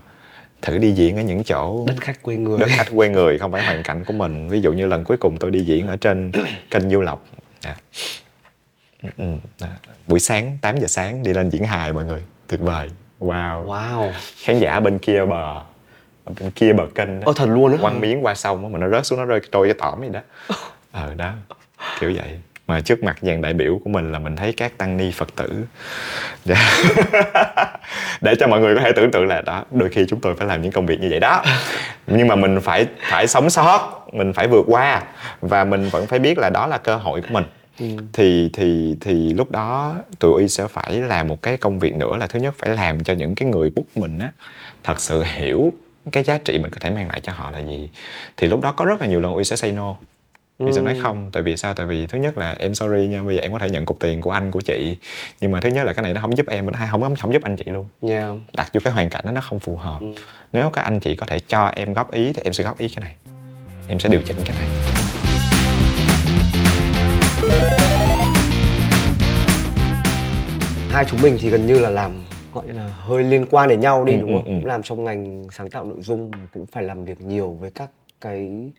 [0.63, 2.59] thử đi diễn ở những chỗ Đất khách quê người.
[2.59, 5.17] đất khách quê người không phải hoàn cảnh của mình ví dụ như lần cuối
[5.17, 6.33] cùng tôi đi diễn ở trên
[6.71, 7.25] kênh du lộc
[7.63, 7.77] Dạ.
[9.03, 9.25] Ừ, ừ,
[9.59, 9.69] dạ.
[10.07, 14.13] buổi sáng 8 giờ sáng đi lên diễn hài mọi người tuyệt vời wow Wow.
[14.43, 15.63] khán giả bên kia bờ
[16.25, 17.27] ở bên kia bờ kênh đó.
[17.27, 17.79] Ơ thật luôn á.
[17.81, 20.09] quăng miếng qua sông á mà nó rớt xuống nó rơi trôi cái tỏm vậy
[20.09, 20.21] đó.
[20.93, 21.33] Ờ đó
[22.01, 22.39] kiểu vậy.
[22.67, 25.29] Mà trước mặt dàn đại biểu của mình là mình thấy các tăng ni phật
[25.37, 25.65] tử.
[26.45, 26.85] Dạ.
[28.21, 30.47] để cho mọi người có thể tưởng tượng là đó đôi khi chúng tôi phải
[30.47, 31.43] làm những công việc như vậy đó.
[32.07, 35.03] Nhưng mà mình phải phải sống sót mình phải vượt qua.
[35.41, 37.45] Và mình vẫn phải biết là đó là cơ hội của mình.
[38.13, 42.17] Thì thì thì lúc đó tụi y sẽ phải làm một cái công việc nữa
[42.17, 44.33] là thứ nhất phải làm cho những cái người book mình á
[44.85, 45.73] thật sự hiểu
[46.13, 47.91] cái giá trị mình có thể mang lại cho họ là gì?
[48.37, 49.97] Thì lúc đó có rất là nhiều lần y sẽ say no.
[50.59, 51.75] Vì sẽ nói không tại vì sao?
[51.75, 54.01] Tại vì thứ nhất là em sorry nha bây giờ em có thể nhận cục
[54.01, 54.97] tiền của anh của chị.
[55.41, 57.43] Nhưng mà thứ nhất là cái này nó không giúp em nó không không, giúp
[57.43, 57.89] anh chị luôn.
[58.03, 58.31] Yeah.
[58.53, 60.01] đặt vô cái hoàn cảnh đó nó không phù hợp.
[60.53, 62.89] Nếu các anh chị có thể cho em góp ý thì em sẽ góp ý
[62.89, 63.15] cái này.
[63.89, 64.69] Em sẽ điều chỉnh cái này.
[70.91, 72.13] Hai chúng mình thì gần như là làm
[72.55, 74.45] gọi là hơi liên quan đến nhau đi Ừ, đúng ừ, không?
[74.45, 74.51] ừ.
[74.61, 77.91] Cũng làm trong ngành sáng tạo nội dung cũng phải làm việc nhiều với các
[78.21, 78.71] cái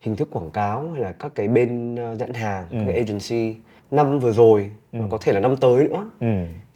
[0.00, 2.76] hình thức quảng cáo hay là các cái bên uh, nhãn hàng, Ừ.
[2.78, 3.56] các cái agency.
[3.90, 6.26] Năm vừa rồi và có thể là năm tới nữa ừ.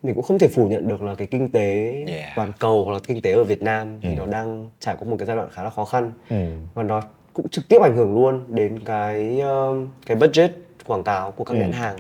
[0.02, 2.32] mình cũng không thể phủ nhận được là cái kinh tế Yeah.
[2.36, 4.14] toàn cầu hoặc là kinh tế ở Việt Nam thì Ừ.
[4.18, 6.36] nó đang trải qua một cái giai đoạn khá là khó khăn Ừ.
[6.74, 10.50] và nó cũng trực tiếp ảnh hưởng luôn đến cái um, cái budget
[10.86, 11.60] quảng cáo của các Ừ.
[11.60, 11.96] nhãn hàng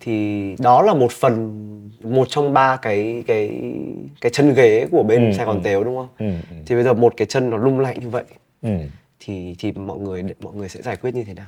[0.00, 1.64] thì đó là một phần
[2.02, 3.60] một trong ba cái cái
[4.20, 5.60] cái chân ghế của bên Ừ, Sài Gòn ừ.
[5.64, 6.08] Tếu đúng không?
[6.18, 6.26] Ừ.
[6.50, 6.56] ừ.
[6.66, 8.24] Thì bây giờ một cái chân nó lung lay như vậy
[8.62, 8.70] ừ.
[9.20, 11.46] thì thì mọi người mọi người sẽ giải quyết như thế nào?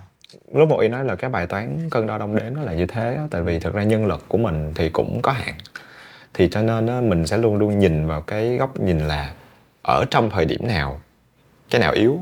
[0.54, 2.86] lúc một ý nói là cái bài toán cân đo đong đếm nó là như
[2.86, 5.54] thế á, tại vì thực ra nhân lực của mình thì cũng có hạn
[6.34, 9.34] thì cho nên á, mình sẽ luôn luôn nhìn vào cái góc nhìn là
[9.82, 11.00] ở trong thời điểm nào
[11.70, 12.18] cái nào yếu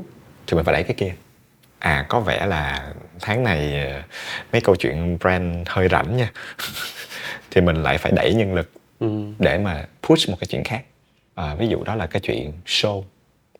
[0.47, 1.13] thì mình phải đẩy cái kia
[1.79, 4.01] à có vẻ là tháng này ờ,
[4.51, 6.31] mấy câu chuyện brand hơi rảnh nha.
[7.51, 9.07] Thì mình lại phải đẩy nhân lực Ừ.
[9.39, 10.81] để mà push một cái chuyện khác.
[11.35, 13.03] À, ví dụ đó là cái chuyện show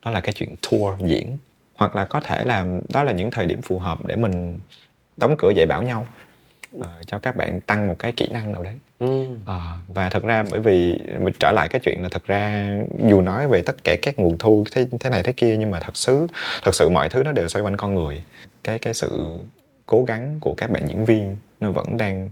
[0.05, 1.37] đó là cái chuyện tour diễn.
[1.75, 4.59] Hoặc là có thể là đó là những thời điểm phù hợp để mình
[5.17, 6.07] đóng cửa dạy bảo nhau
[6.79, 8.75] ờ, cho các bạn tăng một cái kỹ năng nào đấy.
[8.99, 9.25] Ừ.
[9.45, 12.69] Ờ, và thật ra bởi vì mình trở lại cái chuyện là thật ra
[13.09, 15.79] dù nói về tất cả các nguồn thu thế, thế này thế kia nhưng mà
[15.79, 16.27] thật sự
[16.63, 18.23] thật sự mọi thứ nó đều xoay quanh con người.
[18.63, 19.37] Cái cái sự
[19.85, 22.29] cố gắng của các bạn diễn viên nó vẫn đang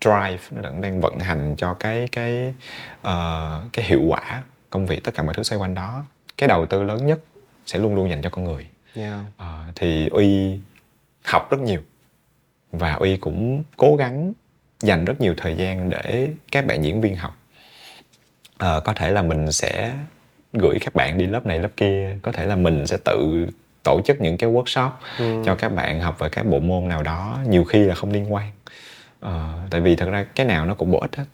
[0.00, 2.54] drive nó vẫn đang vận hành cho cái cái
[3.02, 6.04] ờ, cái hiệu quả công việc tất cả mọi thứ xoay quanh đó.
[6.36, 7.18] Cái đầu tư lớn nhất
[7.66, 8.66] sẽ luôn luôn dành cho con người.
[8.96, 9.20] Yeah.
[9.36, 10.58] Ờ, thì uy
[11.24, 11.80] học rất nhiều
[12.72, 14.32] và uy cũng cố gắng
[14.80, 17.36] dành rất nhiều thời gian để các bạn diễn viên học.
[18.58, 19.92] Ờ, có thể là mình sẽ
[20.52, 23.46] gửi các bạn đi lớp này lớp kia có thể là mình sẽ tự
[23.82, 24.90] tổ chức những cái workshop
[25.44, 28.32] cho các bạn học về các bộ môn nào đó nhiều khi là không liên
[28.32, 28.50] quan.
[29.20, 31.24] Ờ, tại vì thật ra cái nào nó cũng bổ ích hết.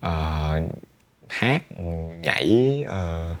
[0.00, 0.60] Ờ,
[1.28, 1.62] hát
[2.22, 3.34] nhảy ờ,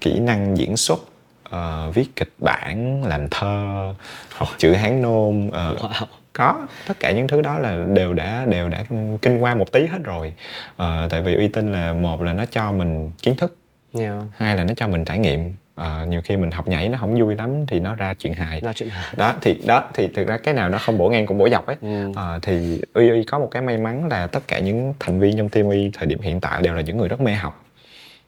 [0.00, 0.98] kỹ năng diễn xuất
[1.44, 3.94] ờ, viết kịch bản làm thơ
[4.32, 6.06] học chữ hán nôm ờ, Wow.
[6.32, 8.84] Có tất cả những thứ đó là đều đã đều đã
[9.22, 10.32] kinh qua một tí hết rồi
[10.76, 13.56] Ờ, tại vì uy tín là một là nó cho mình kiến thức
[13.98, 14.22] Yeah.
[14.36, 17.20] hai là nó cho mình trải nghiệm Ờ, nhiều khi mình học nhảy nó không
[17.20, 19.14] vui lắm thì nó ra chuyện hài Là chuyện hài.
[19.16, 21.66] đó thì đó thì thực ra cái nào nó không bổ ngang cũng bổ dọc
[21.66, 22.12] ấy Ừ.
[22.16, 25.36] Ờ, thì uy uy có một cái may mắn là tất cả những thành viên
[25.36, 27.64] trong team uy thời điểm hiện tại đều là những người rất mê học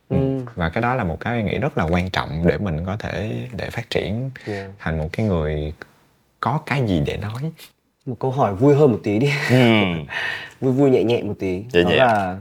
[0.09, 0.16] Ừ.
[0.55, 3.32] và cái đó là một cái nghĩ rất là quan trọng để mình có thể
[3.57, 4.70] để phát triển Yeah.
[4.78, 5.72] thành một cái người
[6.40, 7.42] có cái gì để nói
[8.07, 9.30] một câu hỏi vui hơn một tí đi.
[9.50, 9.57] Ừ.
[10.61, 11.62] vui vui nhẹ nhẹ một tí.
[11.72, 11.96] Nhẹ đó nhẹ.
[11.96, 12.36] là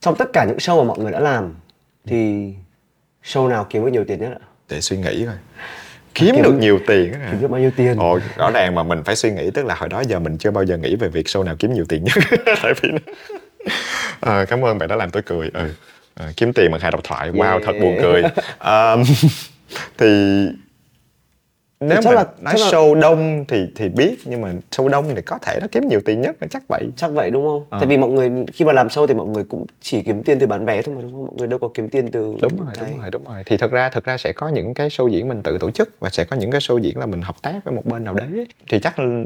[0.00, 1.54] trong tất cả những show mà mọi người đã làm
[2.06, 2.52] thì
[3.24, 4.46] show nào kiếm được nhiều tiền nhất ạ?
[4.68, 5.34] Để suy nghĩ coi.
[6.14, 7.28] Kiếm, Kiếm- được nhiều tiền á.
[7.30, 7.96] kiếm được bao nhiêu tiền?
[7.98, 10.50] Ồ, rõ ràng mà mình phải suy nghĩ tức là hồi đó giờ mình chưa
[10.50, 12.14] bao giờ nghĩ về việc show nào kiếm nhiều tiền nhất.
[12.62, 12.98] Tại vì nó...
[14.20, 15.50] Ờ, cảm ơn bạn đã làm tôi cười.
[15.54, 15.68] Ừ.
[16.14, 17.30] Ờ, kiếm tiền bằng hai độc thoại.
[17.30, 17.62] Wow Yeah.
[17.66, 18.22] thật buồn cười.
[18.58, 19.02] Ờm,
[19.98, 20.06] thì
[21.80, 24.88] nếu chắc mà là- nói chắc là- show đông thì thì biết nhưng mà show
[24.88, 26.84] đông thì có thể nó kiếm nhiều tiền nhất chắc vậy.
[26.96, 27.64] Chắc vậy đúng không?
[27.70, 27.78] Ờ.
[27.78, 30.38] tại vì mọi người khi mà làm show thì mọi người cũng chỉ kiếm tiền
[30.38, 31.26] từ bán vé thôi mà đúng không?
[31.26, 33.42] Mọi người đâu có kiếm tiền từ đúng rồi cái- đúng rồi đúng rồi.
[33.46, 35.90] Thì thật ra thật ra sẽ có những cái show diễn mình tự tổ chức
[36.00, 38.14] và sẽ có những cái show diễn là mình hợp tác với một bên nào
[38.14, 38.46] đấy.
[38.70, 39.24] Thì chắc là-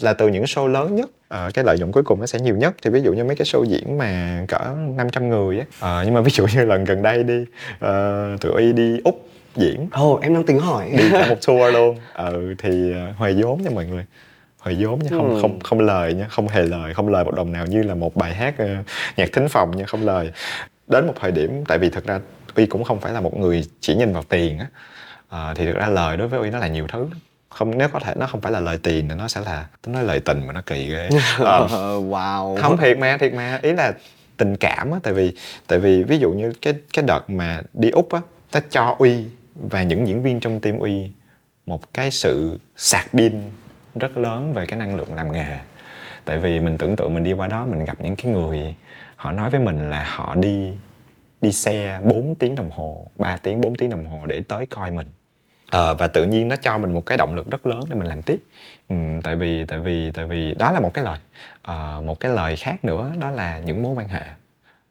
[0.00, 2.56] là từ những show lớn nhất ờ, cái lợi nhuận cuối cùng nó sẽ nhiều
[2.56, 2.74] nhất.
[2.82, 4.58] Thì ví dụ như mấy cái show diễn mà cỡ
[4.96, 5.64] 500 người á.
[5.80, 7.44] Ờ, nhưng mà ví dụ như lần gần đây đi
[7.74, 9.26] uh, tụi y đi úc
[9.56, 9.88] diễn.
[9.92, 10.90] Ồ, em đang tính hỏi.
[10.98, 11.96] Đi cả một tour luôn.
[12.14, 14.04] Ừ, thì uh, huề vốn nha mọi người.
[14.58, 15.38] Huề vốn nha không Ừ.
[15.42, 18.16] không không lời nha không hề lời không lời một đồng nào như là một
[18.16, 18.66] bài hát ờ,
[19.16, 20.32] nhạc thính phòng nha không lời.
[20.86, 22.20] Đến một thời điểm tại vì thực ra
[22.54, 24.66] uy cũng không phải là một người chỉ nhìn vào tiền á
[25.28, 27.06] Ờ, thì thực ra lời đối với uy nó là nhiều thứ.
[27.48, 29.94] Không nếu có thể nó không phải là lời tiền thì nó sẽ là tôi
[29.94, 31.08] nói lời tình mà nó kỳ ghê.
[31.38, 32.56] Ờ, wow.
[32.56, 33.58] không thiệt mà thiệt mà.
[33.62, 33.92] Ý là
[34.36, 35.32] tình cảm á tại vì
[35.66, 39.24] tại vì ví dụ như cái cái đợt mà đi úc á ta cho uy
[39.54, 41.10] và những diễn viên trong team uy
[41.66, 43.42] một cái sự sạc pin
[43.94, 45.58] rất lớn về cái năng lượng làm nghề.
[46.24, 48.74] Tại vì mình tưởng tượng mình đi qua đó mình gặp những cái người
[49.16, 50.72] họ nói với mình là họ đi
[51.40, 54.90] đi xe 4 tiếng đồng hồ 3 tiếng 4 tiếng đồng hồ để tới coi
[54.90, 55.06] mình.
[55.70, 58.08] À, và tự nhiên nó cho mình một cái động lực rất lớn để mình
[58.08, 58.42] làm tiếp.
[58.88, 61.18] Ừ, tại vì tại vì tại vì đó là một cái lời
[61.62, 64.22] à, một cái lời khác nữa đó là những mối quan hệ.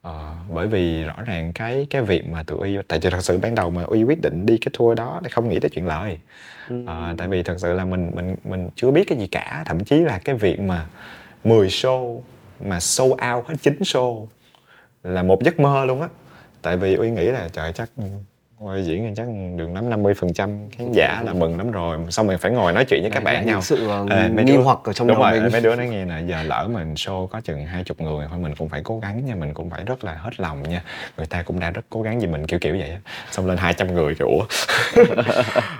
[0.02, 3.38] Ờ, bởi vì rõ ràng cái cái việc mà tụi y tại vì thật sự
[3.38, 5.88] ban đầu mà y quyết định đi cái tour đó thì không nghĩ tới chuyện
[5.88, 6.18] lời.
[6.86, 9.64] Ờ, tại vì thật sự là mình mình mình chưa biết cái gì cả.
[9.66, 10.88] Thậm chí là cái việc mà
[11.43, 12.22] 10 show
[12.66, 14.28] mà show out hết 9 show
[15.04, 16.08] là một giấc mơ luôn á.
[16.62, 17.89] Tại vì uy nghĩ là trời chắc
[18.62, 20.49] ngồi diễn thì chắc được năm 50 phần trăm.
[20.72, 21.97] Khán giả là mừng lắm rồi.
[22.09, 23.62] Xong mình phải ngồi nói chuyện với các bạn là nhau.
[23.62, 25.51] sự, ờ, mấy nghi đứa- hoặc ở trong đúng đầu rồi, mình.
[25.51, 28.39] mấy đứa nói nghe nè giờ lỡ mình show có chừng hai chục người thôi
[28.39, 30.84] mình cũng phải cố gắng nha mình cũng phải rất là hết lòng nha.
[31.18, 32.97] Người ta cũng đã rất cố gắng vì mình kiểu kiểu vậy á.
[33.32, 34.45] Xong lên 200 người kiểu ủa?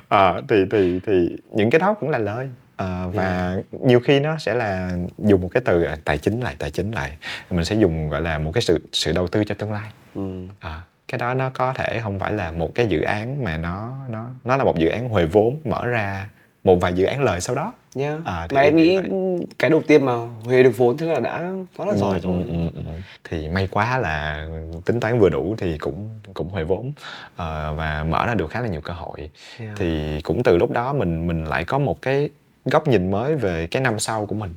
[0.10, 2.50] À, thì thì thì những cái đó cũng là lời.
[2.76, 3.56] À, và
[3.86, 6.92] nhiều khi nó sẽ là dùng một cái từ là tài chính lại tài chính
[6.92, 7.12] lại.
[7.50, 9.90] Mình sẽ dùng gọi là một cái sự sự đầu tư cho tương lai.
[10.16, 10.32] Ừ.
[10.60, 10.82] à,
[11.12, 14.26] cái đó nó có thể không phải là một cái dự án mà nó nó
[14.44, 16.30] nó là một dự án huề vốn mở ra
[16.64, 18.20] một vài dự án lời sau đó Yeah.
[18.26, 20.14] À, mà em nghĩ nghĩ cái đầu tiên mà
[20.46, 22.44] Huế được vốn thế là đã quá là giỏi rồi.
[22.48, 22.82] Ừ, ừ, ừ.
[23.24, 24.48] thì may quá là
[24.86, 26.92] tính toán vừa đủ thì cũng cũng huề vốn
[27.36, 29.74] Ờ, và mở ra được khá là nhiều cơ hội Yeah.
[29.78, 32.30] thì cũng từ lúc đó mình mình lại có một cái
[32.66, 34.54] góc nhìn mới về cái năm sau của mình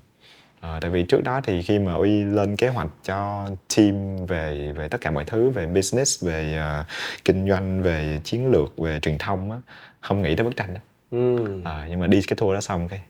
[0.64, 4.72] Ờ, tại vì trước đó thì khi mà uy lên kế hoạch cho team về
[4.76, 6.84] về tất cả mọi thứ về business về ờ,
[7.24, 9.58] kinh doanh về chiến lược về truyền thông á
[10.00, 11.36] không nghĩ tới bức tranh đó Ừ.
[11.64, 13.00] Ờ, nhưng mà đi cái tour đó xong cái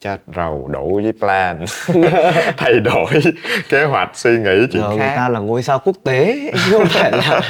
[0.00, 1.64] chát rầu đủ với plan.
[2.56, 3.10] Thay đổi
[3.68, 5.14] kế hoạch suy nghĩ chuyện người khác.
[5.16, 7.40] ta là ngôi sao quốc tế chứ không phải là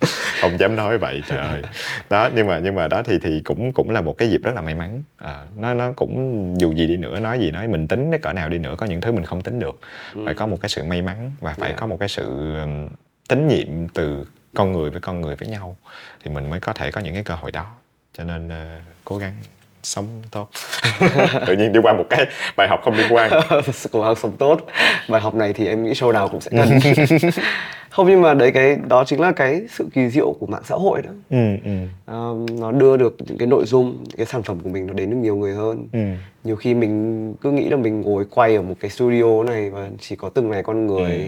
[0.40, 1.62] không dám nói vậy trời ơi.
[2.10, 4.54] Đó nhưng mà nhưng mà đó thì thì cũng cũng là một cái dịp rất
[4.54, 5.02] là may mắn.
[5.18, 8.32] À, nó nó cũng dù gì đi nữa nói gì nói mình tính cái cỡ
[8.32, 9.80] nào đi nữa có những thứ mình không tính được.
[10.24, 11.80] Phải có một cái sự may mắn và phải Yeah.
[11.80, 12.54] có một cái sự
[13.28, 15.76] tín nhiệm từ con người với con người với nhau.
[16.24, 17.66] Thì mình mới có thể có những cái cơ hội đó.
[18.18, 18.66] Cho nên ờ,
[19.04, 19.32] cố gắng
[19.82, 20.48] sống tốt
[21.46, 22.26] tự nhiên đi qua một cái
[22.56, 23.30] bài học không liên quan.
[23.92, 24.60] Cố gắng sống tốt.
[25.08, 26.68] Bài học này thì em nghĩ show nào cũng sẽ cần.
[27.90, 30.74] Không nhưng mà đấy cái đó chính là cái sự kỳ diệu của mạng xã
[30.74, 31.10] hội đó.
[31.30, 31.70] Ừ, ừ,
[32.06, 34.92] Ờ, nó đưa được những cái nội dung những cái sản phẩm của mình nó
[34.92, 35.88] đến được nhiều người hơn.
[35.92, 36.00] Ừ.
[36.44, 39.88] nhiều khi mình cứ nghĩ là mình ngồi quay ở một cái studio này và
[40.00, 41.26] chỉ có từng này con người Ừ.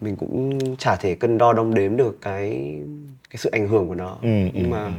[0.00, 2.50] mình cũng chả thể cân đo đong đếm được cái
[3.30, 4.16] cái sự ảnh hưởng của nó.
[4.22, 4.90] Ừ, nhưng ừ, mà ừ.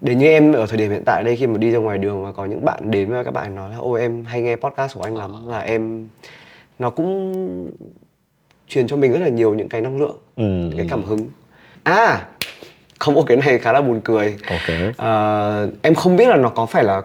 [0.00, 2.24] Để như em ở thời điểm hiện tại đây khi mà đi ra ngoài đường
[2.24, 4.94] và có những bạn đến và các bạn nói là ôi em hay nghe podcast
[4.96, 6.08] của anh lắm là em
[6.78, 7.70] nó cũng
[8.68, 11.20] truyền cho mình rất là nhiều những cái năng lượng Ừ, cái cảm hứng.
[11.82, 12.26] À
[12.98, 14.36] không có cái này khá là buồn cười.
[14.50, 14.94] Ok.
[14.96, 17.02] Ờ, em không biết là nó có phải là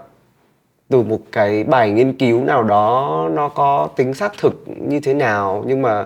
[0.89, 5.13] từ một cái bài nghiên cứu nào đó nó có tính xác thực như thế
[5.13, 6.05] nào nhưng mà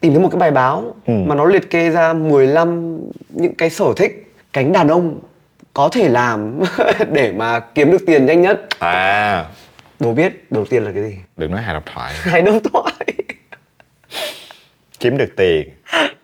[0.00, 1.12] tìm thấy một cái bài báo Ừ.
[1.26, 2.98] mà nó liệt kê ra 15
[3.28, 5.18] những cái sở thích cánh đàn ông
[5.74, 6.60] có thể làm
[7.12, 8.60] để mà kiếm được tiền nhanh nhất.
[8.78, 9.44] À.
[10.00, 11.16] Đố biết đầu tiên là cái gì?
[11.36, 12.12] Đừng nói hài độc thoại.
[12.22, 12.92] Hai đối thoại.
[15.00, 15.68] Kiếm được tiền.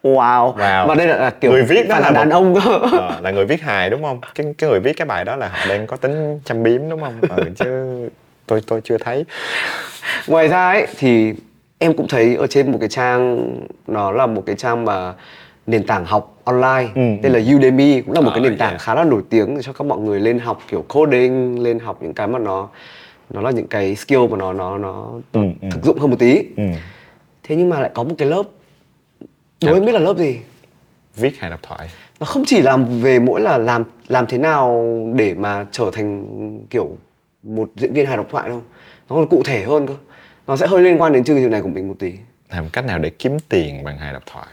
[0.03, 0.57] Wow.
[0.57, 0.87] Wow.
[0.89, 2.55] mà đây là, là kiểu Người viết đó là, là đàn một- ông.
[2.65, 4.21] Cơ Ờ, là người viết hài đúng không?
[4.35, 7.01] Cái cái người viết cái bài đó là họ đang có tính châm biếm đúng
[7.01, 7.21] không?
[7.37, 7.69] Ừ, chứ
[8.47, 9.25] tôi tôi chưa thấy.
[10.27, 11.35] Ngoài ra ấy thì
[11.79, 13.51] em cũng thấy ở trên một cái trang
[13.87, 15.13] nó là một cái trang mà
[15.67, 16.89] nền tảng học online.
[16.95, 18.81] Ừ, tên là Udemy cũng là một Ờ, cái nền tảng yeah.
[18.81, 22.15] khá là nổi tiếng cho các mọi người lên học kiểu coding lên học những
[22.15, 22.69] cái mà nó
[23.31, 25.69] nó là những cái skill mà nó nó nó Ừ, ừ.
[25.73, 26.39] thực dụng hơn một tí.
[26.57, 26.63] Ừ.
[27.43, 28.43] thế nhưng mà lại có một cái lớp.
[29.65, 30.39] Đố em biết là lớp gì?
[31.17, 31.89] Viết hay đọc thoại?
[32.21, 36.25] Nó không chỉ làm về mỗi là làm làm thế nào để mà trở thành
[36.71, 36.97] kiểu
[37.43, 38.63] một diễn viên hài độc thoại đâu.
[39.11, 39.95] Nó còn cụ thể hơn cơ.
[40.47, 42.13] Nó sẽ hơi liên quan đến chương trình này của mình một tí.
[42.51, 44.47] Làm cách nào để kiếm tiền bằng hài độc thoại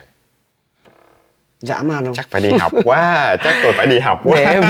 [1.63, 4.43] dã man không chắc phải đi học quá chắc tôi phải đi học quá để
[4.45, 4.63] em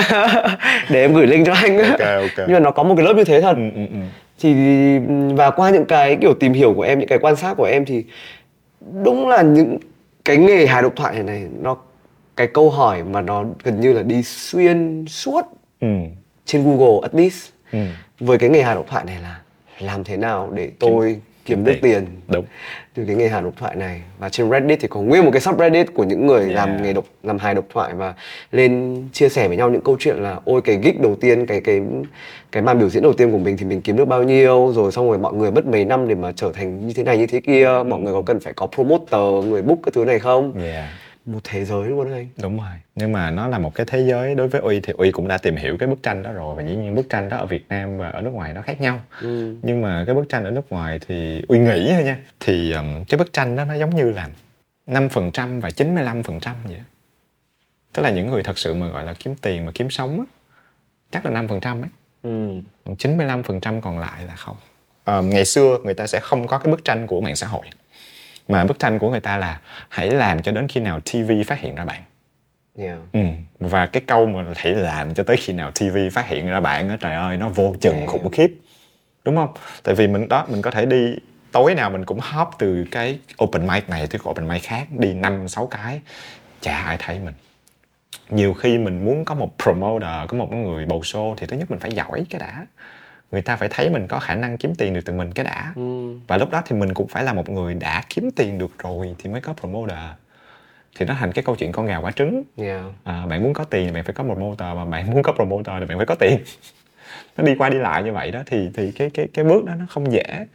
[0.90, 2.38] để em gửi link cho anh Ok, ok.
[2.38, 3.98] nhưng mà nó có một cái lớp như thế thật ừ, ừ, ừ.
[4.40, 4.54] thì
[5.36, 7.86] và qua những cái kiểu tìm hiểu của em những cái quan sát của em
[7.86, 8.04] thì
[9.04, 9.78] đúng là những
[10.26, 11.78] cái nghề hài độc thoại này này nó
[12.36, 15.42] cái câu hỏi mà nó gần như là đi xuyên suốt
[15.82, 15.88] Ừ.
[16.46, 17.80] trên Google at least Ừ.
[18.20, 19.40] với cái nghề hài độc thoại này là
[19.80, 22.46] làm thế nào để tôi kiếm, được tiền đúng.
[22.94, 24.02] từ cái nghề hài độc thoại này.
[24.20, 26.56] Và trên Reddit thì có nguyên một cái subreddit của những người Yeah.
[26.56, 28.14] làm nghề độc làm hài độc thoại và
[28.52, 31.62] lên chia sẻ với nhau những câu chuyện là ôi cái gig đầu tiên cái
[31.62, 31.82] cái
[32.52, 34.72] cái màn biểu diễn đầu tiên của mình thì mình kiếm được bao nhiêu?
[34.76, 37.18] Rồi xong rồi mọi người mất mấy năm để mà trở thành như thế này
[37.18, 37.84] như thế kia.
[37.88, 40.54] Mọi người có cần phải có promoter người book cái thứ này không?
[40.64, 40.90] Yeah
[41.26, 42.28] một thế giới luôn đấy anh.
[42.42, 42.74] Đúng rồi.
[42.96, 45.38] Nhưng mà nó là một cái thế giới đối với uy thì uy cũng đã
[45.38, 47.66] tìm hiểu cái bức tranh đó rồi và dĩ nhiên bức tranh đó ở việt
[47.70, 49.02] nam và ở nước ngoài nó khác nhau.
[49.22, 49.56] Ừ.
[49.62, 52.18] nhưng mà cái bức tranh ở nước ngoài thì uy nghĩ thôi nha.
[52.40, 54.30] Thì um, cái bức tranh đó nó giống như là
[54.88, 56.24] 5% và 95%
[56.64, 56.84] vậy đó.
[57.94, 60.26] tức là những người thật sự mà gọi là kiếm tiền mà kiếm sống á
[61.12, 61.90] chắc là 5% ấy.
[62.24, 62.62] Ừ.
[62.86, 64.56] còn 95% còn lại là không.
[65.04, 67.66] Ờ, ngày xưa người ta sẽ không có cái bức tranh của mạng xã hội
[68.48, 71.60] mà bức tranh của người ta là hãy làm cho đến khi nào TV phát
[71.60, 72.02] hiện ra bạn.
[72.78, 72.98] Yeah.
[73.14, 73.20] ừ.
[73.60, 76.90] và cái câu mà hãy làm cho tới khi nào TV phát hiện ra bạn
[76.90, 78.52] á trời ơi nó vô chừng khủng khiếp.
[79.26, 79.54] Đúng không?
[79.84, 81.16] Tại vì mình đó mình có thể đi
[81.52, 85.14] tối nào mình cũng hop từ cái open mic này tới open mic khác đi
[85.14, 86.02] năm sáu cái.
[86.62, 87.34] Chả ai thấy mình.
[88.30, 91.72] Nhiều khi mình muốn có một promoter có một người bầu show thì thứ nhất
[91.72, 92.66] mình phải giỏi cái đã
[93.34, 95.74] người ta phải thấy mình có khả năng kiếm tiền được từ mình cái đã
[95.76, 96.18] Ừ.
[96.28, 99.16] và lúc đó thì mình cũng phải là một người đã kiếm tiền được rồi
[99.18, 99.98] thì mới có promoter
[100.98, 102.84] thì nó thành cái câu chuyện con gà quả trứng Yeah.
[103.04, 105.76] à, bạn muốn có tiền thì bạn phải có promoter mà bạn muốn có promoter
[105.80, 106.40] thì bạn phải có tiền
[107.38, 109.76] nó đi qua đi lại như vậy đó thì thì cái cái cái bước đó
[109.76, 110.46] nó không dễ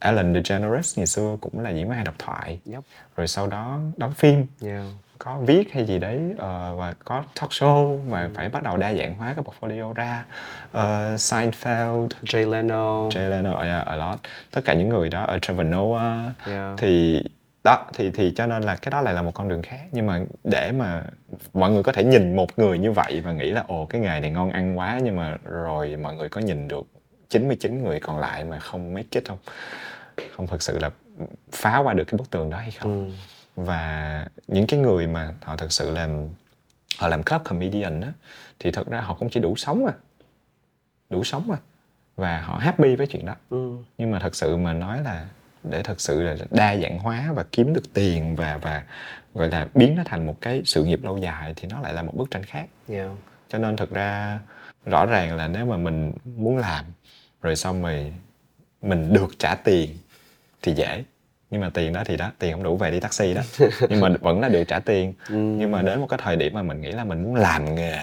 [0.00, 2.80] Ellen DeGeneres ngày xưa cũng là diễn viên hài độc thoại Yep.
[3.16, 4.84] rồi sau đó đóng phim Yeah.
[5.18, 8.94] Có viết hay gì đấy ờ, và có talk show mà phải bắt đầu đa
[8.94, 10.24] dạng hóa cái portfolio ra.
[10.72, 13.08] Ờ, Seinfeld Jay Leno.
[13.08, 14.18] Jay Leno yeah, a lot.
[14.50, 16.32] Tất cả những người đó ở Trevor Noah.
[16.46, 16.78] Yeah.
[16.78, 17.22] thì
[17.64, 19.84] đó thì thì cho nên là cái đó lại là một con đường khác.
[19.92, 21.02] Nhưng mà để mà
[21.54, 24.20] mọi người có thể nhìn một người như vậy và nghĩ là ồ cái nghề
[24.20, 26.86] này ngon ăn quá nhưng mà rồi mọi người có nhìn được
[27.28, 29.38] 99 người còn lại mà không make it không?
[30.36, 30.90] Không thực sự là
[31.52, 33.06] phá qua được cái bức tường đó hay không?
[33.06, 33.12] Ừ.
[33.64, 36.28] và những cái người mà họ thực sự làm
[36.98, 38.12] họ làm club comedian á
[38.58, 39.92] thì thật ra họ cũng chỉ đủ sống à.
[41.10, 41.58] Đủ sống à.
[42.16, 43.34] Và họ happy với chuyện đó.
[43.50, 43.76] Ừ.
[43.98, 45.26] nhưng mà thật sự mà nói là
[45.62, 48.82] để thật sự là đa dạng hóa và kiếm được tiền và và
[49.34, 52.02] gọi là biến nó thành một cái sự nghiệp lâu dài thì nó lại là
[52.02, 52.66] một bức tranh khác.
[52.88, 53.10] Yeah.
[53.48, 54.38] cho nên thực ra
[54.84, 56.84] rõ ràng là nếu mà mình muốn làm
[57.42, 58.12] rồi xong rồi
[58.82, 59.90] mình được trả tiền
[60.62, 61.04] thì dễ
[61.50, 63.42] nhưng mà tiền đó thì đó tiền không đủ về đi taxi đó.
[63.90, 65.14] Nhưng mà vẫn là được trả tiền.
[65.28, 67.98] Nhưng mà đến một cái thời điểm mà mình nghĩ là mình muốn làm nghề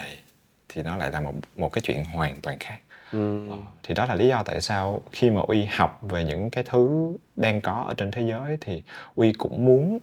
[0.68, 2.78] thì nó lại là một một cái chuyện hoàn toàn khác.
[3.12, 3.40] Ừ.
[3.82, 7.12] thì đó là lý do tại sao khi mà uy học về những cái thứ
[7.36, 8.82] đang có ở trên thế giới thì
[9.14, 9.98] uy cũng muốn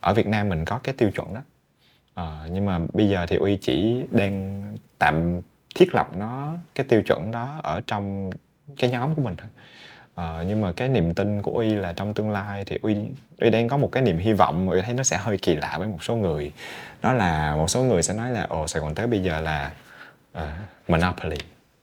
[0.00, 1.40] ở việt nam mình có cái tiêu chuẩn đó.
[2.14, 4.62] Ờ, nhưng mà bây giờ thì uy chỉ đang
[4.98, 5.40] tạm
[5.74, 8.30] thiết lập nó cái tiêu chuẩn đó ở trong
[8.78, 9.48] cái nhóm của mình thôi
[10.14, 12.96] Ờ, nhưng mà cái niềm tin của uy là trong tương lai thì uy
[13.40, 15.56] uy đang có một cái niềm hy vọng mà uy thấy nó sẽ hơi kỳ
[15.56, 16.52] lạ với một số người.
[17.02, 19.72] Đó là một số người sẽ nói là ồ sài gòn tới bây giờ là
[20.32, 20.52] ờ,
[20.88, 21.36] monopoly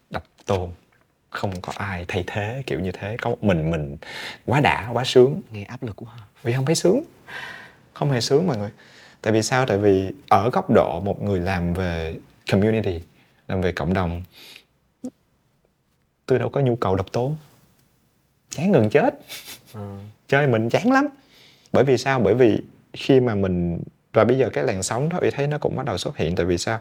[0.09, 0.69] độc tôn
[1.29, 3.97] không có ai thay thế kiểu như thế có một mình mình
[4.45, 5.41] quá đã quá sướng.
[5.51, 6.13] Nghe áp lực quá.
[6.43, 7.03] vì không thấy sướng.
[7.93, 8.69] Không hề sướng mọi người.
[9.21, 9.65] Tại vì sao?
[9.65, 12.15] Tại vì ở góc độ một người làm về
[12.51, 13.01] community
[13.47, 14.23] làm về cộng đồng
[16.25, 17.33] tôi đâu có nhu cầu độc tố
[18.51, 19.19] chán gần chết.
[20.27, 21.07] Chơi mình chán lắm.
[21.73, 22.19] Bởi vì sao?
[22.19, 22.61] Bởi vì
[22.93, 23.79] khi mà mình
[24.13, 26.35] và bây giờ cái làn sóng đó tôi thấy nó cũng bắt đầu xuất hiện.
[26.35, 26.79] Tại vì sao?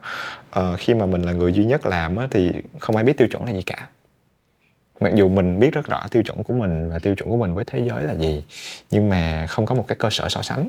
[0.50, 3.28] Ờ, khi mà mình là người duy nhất làm á, thì không ai biết tiêu
[3.28, 3.88] chuẩn là gì cả.
[5.00, 7.54] Mặc dù mình biết rất rõ tiêu chuẩn của mình và tiêu chuẩn của mình
[7.54, 8.44] với thế giới là gì
[8.90, 10.68] nhưng mà không có một cái cơ sở so sánh.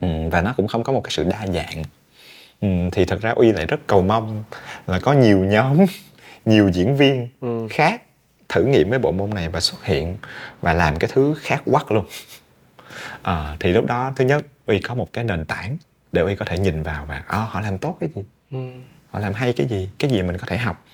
[0.00, 1.82] Ừ, và nó cũng không có một cái sự đa dạng.
[2.60, 4.44] Ừ, thì thật ra uy lại rất cầu mong
[4.86, 5.78] là có nhiều nhóm
[6.44, 7.28] nhiều diễn viên
[7.70, 8.02] khác
[8.52, 10.16] thử nghiệm với bộ môn này và xuất hiện
[10.60, 12.04] và làm cái thứ khác quắc luôn.
[13.22, 15.76] À, thì lúc đó thứ nhất uy có một cái nền tảng
[16.12, 18.22] để uy có thể nhìn vào và à, họ làm tốt cái gì?
[18.50, 18.58] Ừ.
[19.10, 19.88] họ làm hay cái gì?
[19.98, 20.84] Cái gì mình có thể học?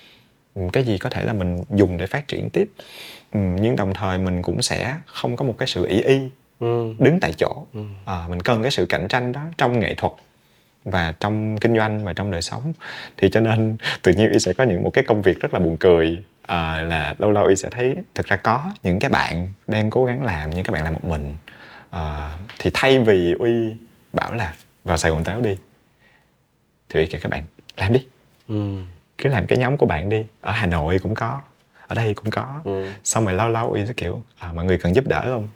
[0.55, 2.71] Ừ, cái gì có thể là mình dùng để phát triển tiếp?
[3.33, 6.19] Ừ, nhưng đồng thời mình cũng sẽ không có một cái sự ý y
[6.61, 6.95] Ừ.
[6.99, 7.67] đứng tại chỗ.
[8.05, 10.13] À, mình cần cái sự cạnh tranh đó trong nghệ thuật
[10.85, 12.73] và trong kinh doanh và trong đời sống.
[13.17, 15.61] Thì cho nên tự nhiên y sẽ có những một cái công việc rất là
[15.61, 19.49] buồn cười à, là lâu lâu y sẽ thấy thực ra có những cái bạn
[19.67, 21.37] đang cố gắng làm nhưng các bạn làm một mình
[21.91, 23.75] à, thì thay vì uy
[24.13, 25.57] bảo là vào sài gòn táo đi
[26.89, 27.43] thì uy kêu các bạn
[27.77, 28.07] làm đi
[28.49, 28.83] Ừ.
[29.19, 31.41] cứ làm cái nhóm của bạn đi ở hà nội cũng có
[31.87, 32.91] ở đây cũng có Ừ.
[33.05, 35.49] xong rồi lâu lâu uy sẽ kiểu à, mọi người cần giúp đỡ không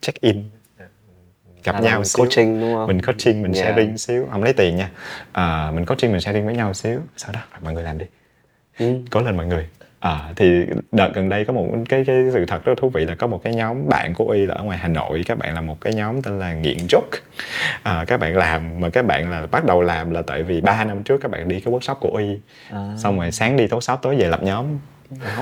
[0.00, 0.50] check in
[1.64, 2.24] gặp À, nhau mình xíu.
[2.24, 2.86] coaching đúng không?
[2.86, 3.66] mình coaching mình Yeah.
[3.66, 4.90] sharing xíu không lấy tiền nha
[5.32, 8.06] à, mình coaching mình sharing với nhau xíu sau đó mọi người làm đi
[8.78, 8.94] Ừ.
[9.10, 9.68] cố lên mọi người
[10.02, 13.14] à, thì đợt gần đây có một cái cái sự thật rất thú vị là
[13.14, 15.22] có một cái nhóm bạn của y là ở ngoài hà nội.
[15.26, 17.18] Các bạn là một cái nhóm tên là nghiện joke.
[17.82, 20.84] À, các bạn làm mà các bạn là bắt đầu làm là tại vì 3
[20.84, 22.38] năm trước các bạn đi cái workshop của y
[22.70, 22.88] À.
[22.98, 24.66] xong rồi sáng đi workshop tối về lập nhóm.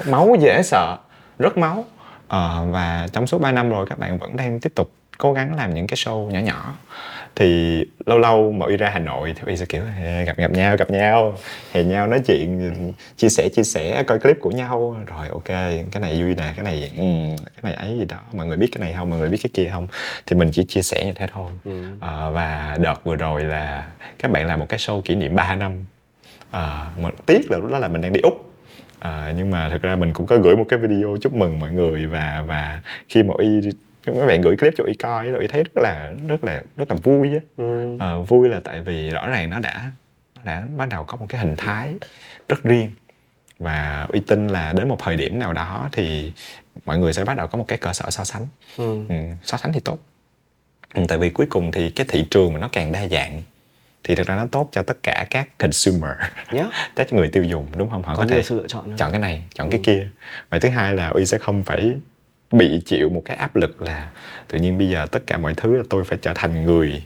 [0.08, 0.96] Máu, dễ sợ
[1.38, 1.84] rất máu.
[2.28, 5.56] Ờ, và trong suốt 3 năm rồi các bạn vẫn đang tiếp tục cố gắng
[5.56, 6.74] làm những cái show nhỏ nhỏ
[7.36, 10.50] thì lâu lâu mà y ra Hà Nội thì y sẽ kiểu "Ê, gặp gặp
[10.50, 11.38] nhau gặp nhau
[11.72, 12.72] hẹn nhau nói chuyện
[13.16, 14.96] chia sẻ chia sẻ coi clip của nhau.
[15.06, 15.44] Rồi ok
[15.92, 17.04] cái này vui nè cái này ừ,
[17.62, 18.16] cái này ấy gì đó.
[18.32, 19.10] Mọi người biết cái này không?
[19.10, 19.86] Mọi người biết cái kia không?
[20.26, 21.50] Thì mình chỉ chia sẻ như thế thôi.
[22.00, 23.86] Ờ, và đợt vừa rồi là
[24.18, 25.72] các bạn làm một cái show kỷ niệm 3 năm.
[26.50, 28.52] À, mà tiếc là lúc đó là mình đang đi úc.
[28.98, 31.70] À, nhưng mà thực ra mình cũng có gửi một cái video chúc mừng mọi
[31.70, 33.60] người và và khi mà y
[34.20, 36.90] các bạn gửi clip cho y coi rồi y thấy rất là rất là rất
[36.90, 37.96] là vui á Ừ.
[38.00, 39.90] à, vui là tại vì rõ ràng nó đã
[40.36, 41.94] nó đã bắt đầu có một cái hình thái
[42.48, 42.90] rất riêng
[43.58, 46.32] và uy tin là đến một thời điểm nào đó thì
[46.86, 48.46] mọi người sẽ bắt đầu có một cái cơ sở so sánh
[48.76, 49.04] Ừ.
[49.08, 49.98] ừ, so sánh thì tốt
[50.94, 53.42] ừ, tại vì cuối cùng thì cái thị trường mà nó càng đa dạng
[54.04, 56.10] thì thực ra nó tốt cho tất cả các consumer
[56.52, 56.66] Yeah.
[56.96, 58.96] các người tiêu dùng đúng không họ Có có, thể sự lựa chọn hơn.
[58.96, 60.08] chọn cái này chọn cái kia
[60.50, 61.92] và thứ hai là uy sẽ không phải
[62.52, 64.10] bị chịu một cái áp lực là
[64.48, 67.02] tự nhiên bây giờ tất cả mọi thứ là tôi phải trở thành người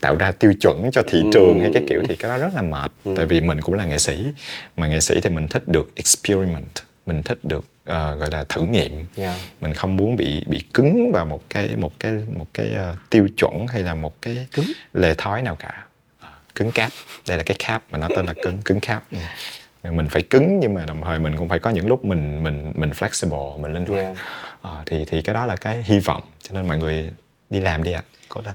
[0.00, 2.62] tạo ra tiêu chuẩn cho thị trường hay cái kiểu thì cái đó rất là
[2.62, 4.24] mệt tại vì mình cũng là nghệ sĩ
[4.76, 6.64] mà nghệ sĩ thì mình thích được experiment
[7.06, 9.36] mình thích được ờ, gọi là thử nghiệm Yeah.
[9.60, 13.28] mình không muốn bị bị cứng vào một cái một cái một cái ờ, tiêu
[13.36, 14.64] chuẩn hay là một cái Cứng?
[14.92, 15.84] lề thói nào cả
[16.20, 16.90] Ờ, cứng cáp
[17.28, 19.18] đây là cái cap mà nó tên là cứng cứng cap Ừ.
[19.92, 22.72] mình phải cứng nhưng mà đồng thời mình cũng phải có những lúc mình mình
[22.76, 24.16] mình flexible mình linh hoạt Yeah.
[24.64, 27.10] Ờ, thì thì cái đó là cái hy vọng cho nên mọi người
[27.50, 28.54] đi làm đi ạ cố lên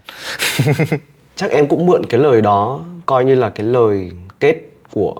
[1.35, 4.55] Chắc em cũng mượn cái lời đó coi như là cái lời kết
[4.91, 5.15] của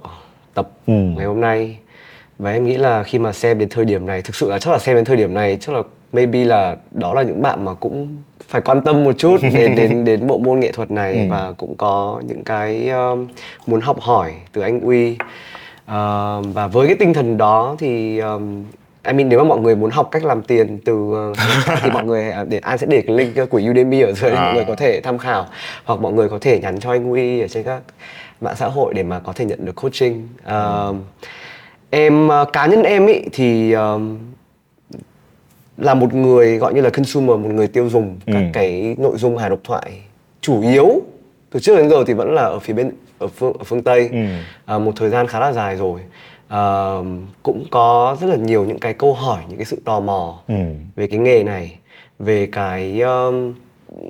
[0.54, 0.94] tập Ừ.
[0.94, 1.78] ngày hôm nay.
[2.40, 4.72] Và em nghĩ là khi mà xem đến thời điểm này, thực sự là chắc
[4.72, 5.82] là xem đến thời điểm này chắc là
[6.14, 8.18] maybe là đó là những bạn mà cũng
[8.48, 11.20] phải quan tâm một chút đến đến đến bộ môn nghệ thuật này Ừ.
[11.30, 13.28] và cũng có những cái um,
[13.68, 15.18] muốn học hỏi từ anh Uy.
[15.86, 18.64] Ờ, và với cái tinh thần đó thì um,
[19.10, 21.38] I mean nếu mà mọi người muốn học cách làm tiền từ uh,
[21.82, 24.32] thì mọi người à, để An sẽ để cái link uh, của Udemy ở dưới
[24.32, 25.46] để mọi người có thể tham khảo
[25.86, 27.82] hoặc mọi người có thể nhắn cho anh Uy ở trên các
[28.42, 30.28] mạng xã hội để mà có thể nhận được coaching.
[30.44, 30.94] Ờ,
[31.90, 34.18] Em uh, cá nhân em ý thì um,
[35.78, 38.40] là một người gọi như là consumer một người tiêu dùng các Ừ.
[38.54, 39.92] cái nội dung hài độc thoại
[40.42, 41.02] chủ yếu
[41.52, 44.10] từ trước đến giờ thì vẫn là ở phía bên ở phương ở phương Tây
[44.12, 44.18] Ừ.
[44.66, 46.00] à, một thời gian khá là dài rồi
[46.50, 46.96] à,
[47.44, 50.56] cũng có rất là nhiều những cái câu hỏi những cái sự tò mò Ừ.
[50.96, 51.76] về cái nghề này
[52.20, 53.54] về cái um,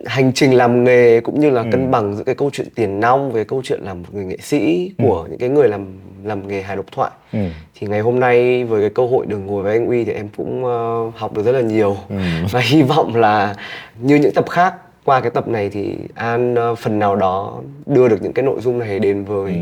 [0.06, 3.32] hành trình làm nghề cũng như là cân bằng giữa cái câu chuyện tiền nong
[3.32, 5.86] về câu chuyện làm một người nghệ sĩ của những cái người làm
[6.24, 7.40] làm nghề hài độc thoại Ừ.
[7.76, 10.28] thì ngày hôm nay với cái cơ hội được ngồi với anh Uy thì em
[10.38, 12.16] cũng ờ, học được rất là nhiều Ừ.
[12.52, 13.56] và hy vọng là
[14.02, 14.74] như những tập khác
[15.06, 18.62] qua cái tập này thì An ờ, phần nào đó đưa được những cái nội
[18.62, 19.56] dung này đến với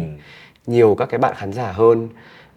[0.67, 2.07] nhiều các cái bạn khán giả hơn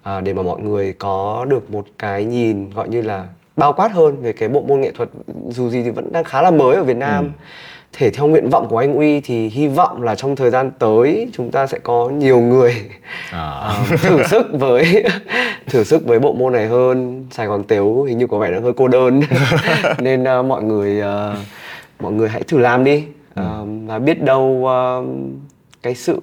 [0.02, 3.26] à, để mà mọi người có được một cái nhìn gọi như là
[3.56, 5.08] bao quát hơn về cái bộ môn nghệ thuật
[5.48, 7.32] dù gì thì vẫn đang khá là mới ở Việt Nam.
[7.92, 11.28] Thể theo nguyện vọng của anh Uy thì hy vọng là trong thời gian tới
[11.32, 12.74] chúng ta sẽ có nhiều người
[13.30, 13.50] À.
[13.50, 15.04] Ờ, thử sức với
[15.66, 17.26] thử sức với bộ môn này hơn.
[17.30, 19.20] Sài Gòn Tếu hình như có vẻ nó hơi cô đơn.
[19.98, 21.36] Nên ờ, mọi người ờ,
[22.00, 23.04] mọi người hãy thử làm đi.
[23.34, 25.02] Ờ, và biết đâu ờ,
[25.82, 26.20] cái sự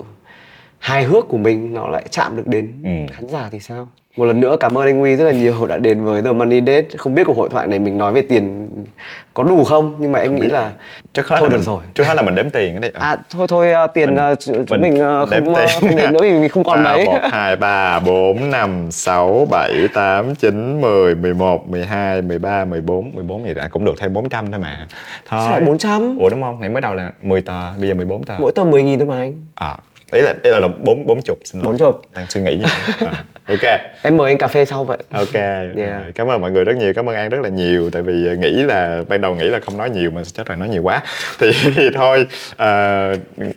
[0.80, 3.14] hài hước của mình nó lại chạm được đến Ừ.
[3.16, 3.88] khán giả thì sao?
[4.18, 6.60] Một lần nữa cảm ơn anh Huy rất là nhiều đã đến với The Money
[6.60, 8.70] Date không biết cuộc hội thoại này mình nói về tiền
[9.34, 9.96] có đủ không?
[10.00, 10.72] Nhưng mà em nghĩ là
[11.14, 11.84] trước hết thôi được mình, rồi.
[11.94, 14.66] trước hết là mình đếm tiền cái đi à thôi thôi à, tiền Mình- ch-
[14.66, 18.00] chúng mình đếm không, không đến nữa vì mình không còn mấy 1, 2, 3,
[18.00, 23.86] 4, 5, 6, 7, 8, 9, 10, 11, 12, 13, 14 14 gì đã cũng
[23.86, 24.88] được thêm 400 thôi mà.
[25.30, 25.52] Thôi.
[25.52, 26.18] lại 400?
[26.20, 26.60] Ủa đúng không?
[26.60, 28.36] Nãy mới đầu là 10 tờ, bây giờ 14 tờ.
[28.40, 29.34] Mỗi tờ 10 nghìn thôi mà anh.
[29.56, 29.78] À,
[30.12, 31.92] ý là, ý là 4, 40 xin lỗi 40.
[32.16, 32.66] Đang suy nghĩ như
[33.00, 35.76] vậy à, Ok em mời anh cà phê sau vậy Ok, Yeah.
[35.76, 36.12] rồi.
[36.16, 38.50] cảm ơn mọi người rất nhiều, cảm ơn An rất là nhiều Tại vì nghĩ
[38.64, 41.02] là, ban đầu nghĩ là không nói nhiều mà chắc là nói nhiều quá
[41.40, 42.28] Thì, thì thôi,
[42.58, 43.14] ờ,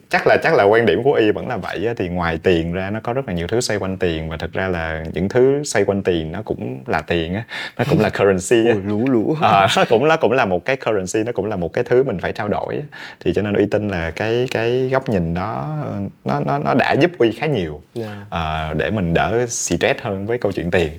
[0.09, 1.89] chắc là chắc là quan điểm của Y vẫn là vậy.
[1.97, 4.53] Thì ngoài tiền ra nó có rất là nhiều thứ xoay quanh tiền Và thực
[4.53, 7.43] ra là những thứ xoay quanh tiền nó cũng là tiền á
[7.79, 10.65] Nó cũng là currency á Ôi, lú lú Ờ, nó cũng nó cũng là một
[10.65, 12.83] cái currency nó cũng là một cái thứ mình phải trao đổi
[13.25, 15.77] thì cho nên uy tin là cái cái góc nhìn đó
[16.25, 18.11] nó nó nó đã giúp uy khá nhiều Yeah.
[18.31, 19.47] Ờ, để mình đỡ
[19.81, 20.91] stress hơn với câu chuyện tiền.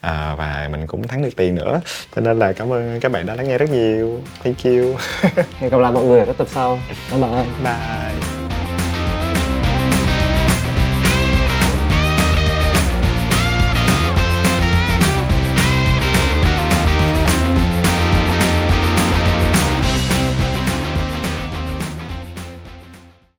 [0.00, 1.80] Ờ, và mình cũng thắng được tiền nữa.
[2.16, 4.20] Cho nên là cảm ơn các bạn đã lắng nghe rất nhiều.
[4.44, 4.96] Thank you.
[5.58, 6.78] Hẹn gặp lại mọi người ở các tập sau.
[7.10, 7.44] Bye bye.
[7.64, 8.39] Bye